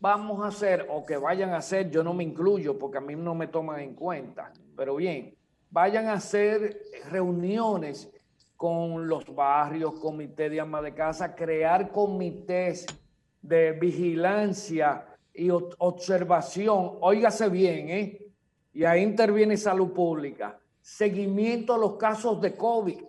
[0.00, 3.14] vamos a hacer, o que vayan a hacer, yo no me incluyo porque a mí
[3.14, 5.36] no me toman en cuenta, pero bien,
[5.70, 6.80] vayan a hacer
[7.10, 8.10] reuniones
[8.56, 12.86] con los barrios, comité de ama de casa, crear comités
[13.40, 18.26] de vigilancia y observación, óigase bien, ¿eh?
[18.72, 23.02] Y ahí interviene salud pública, seguimiento a los casos de COVID.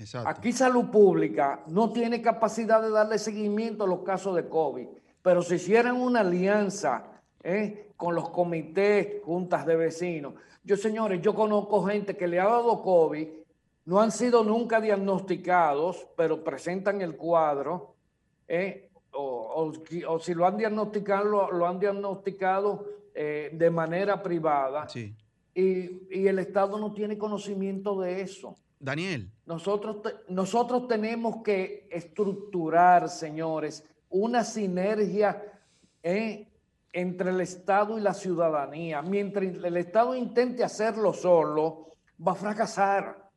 [0.00, 0.28] Exacto.
[0.28, 4.86] Aquí salud pública no tiene capacidad de darle seguimiento a los casos de COVID,
[5.22, 7.04] pero si hicieran una alianza
[7.42, 7.92] ¿eh?
[7.96, 10.34] con los comités, juntas de vecinos.
[10.64, 13.28] Yo, señores, yo conozco gente que le ha dado COVID,
[13.84, 17.94] no han sido nunca diagnosticados, pero presentan el cuadro.
[18.48, 18.90] ¿eh?
[19.12, 24.86] o, si lo han diagnosticado, lo, han diagnosticado eh, de manera privada.
[25.54, 28.56] Y, el Estado no tiene conocimiento de eso.
[28.80, 29.30] Daniel.
[29.44, 35.44] Nosotros, nosotros tenemos que estructurar, señores, una sinergia
[36.02, 36.48] eh,
[36.92, 39.02] entre el Estado y la ciudadanía.
[39.02, 41.90] Mientras el Estado intente hacerlo solo,
[42.26, 43.30] va a fracasar.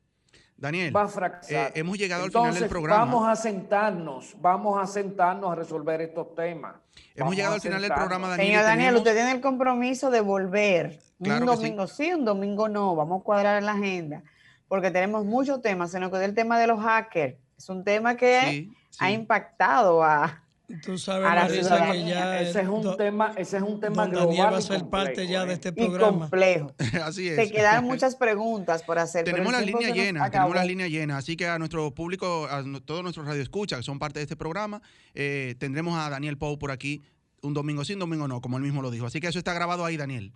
[0.55, 1.67] Daniel, va a fracasar.
[1.67, 3.03] Eh, hemos llegado al final del programa.
[3.03, 6.75] Vamos a sentarnos, vamos a sentarnos a resolver estos temas.
[7.15, 8.47] Hemos llegado al final del programa, Daniel.
[8.47, 10.99] Señor Daniel, usted tiene el compromiso de volver.
[11.19, 12.13] un domingo sí.
[12.13, 12.95] un domingo no.
[12.95, 14.23] Vamos a cuadrar la agenda.
[14.68, 15.91] Porque tenemos muchos temas.
[15.91, 17.36] Se nos quedó el tema de los hackers.
[17.57, 20.43] Es un tema que ha impactado a,
[20.82, 24.53] Tú sabes, Marisa, que ya ese es un tema, ese es un tema global Daniel
[24.53, 26.18] va a ser parte ya de este programa.
[26.18, 26.74] Y complejo.
[27.03, 27.36] así es.
[27.36, 29.26] Te quedan muchas preguntas por hacer.
[29.26, 33.03] Tenemos las líneas llenas, tenemos las líneas llenas, así que a nuestro público, a todos
[33.03, 34.82] nuestros radioescuchas que son parte de este programa,
[35.14, 37.03] eh, tendremos a Daniel Pou por aquí
[37.41, 39.05] un domingo sí, un domingo no, como él mismo lo dijo.
[39.05, 40.32] Así que eso está grabado ahí, Daniel.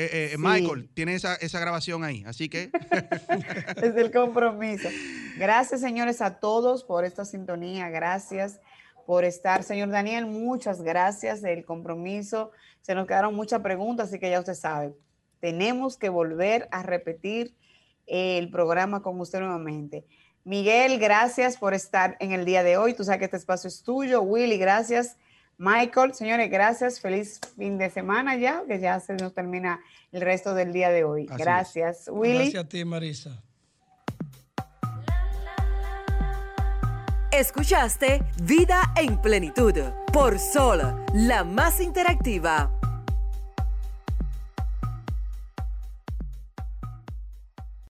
[0.00, 2.70] Eh, eh, Michael, tiene esa, esa grabación ahí, así que...
[3.82, 4.88] es el compromiso.
[5.36, 7.88] Gracias, señores, a todos por esta sintonía.
[7.90, 8.60] Gracias
[9.06, 9.64] por estar.
[9.64, 12.52] Señor Daniel, muchas gracias del compromiso.
[12.80, 14.94] Se nos quedaron muchas preguntas, así que ya usted sabe,
[15.40, 17.56] tenemos que volver a repetir
[18.06, 20.04] el programa con usted nuevamente.
[20.44, 22.94] Miguel, gracias por estar en el día de hoy.
[22.94, 24.22] Tú sabes que este espacio es tuyo.
[24.22, 25.16] Willy, gracias.
[25.58, 27.00] Michael, señores, gracias.
[27.00, 29.80] Feliz fin de semana ya, que ya se nos termina
[30.12, 31.26] el resto del día de hoy.
[31.26, 32.08] gracias.
[32.10, 32.50] Willy.
[32.50, 33.42] Gracias a ti, Marisa.
[37.32, 39.74] Escuchaste Vida en Plenitud
[40.12, 40.80] por Sol,
[41.12, 42.77] la más interactiva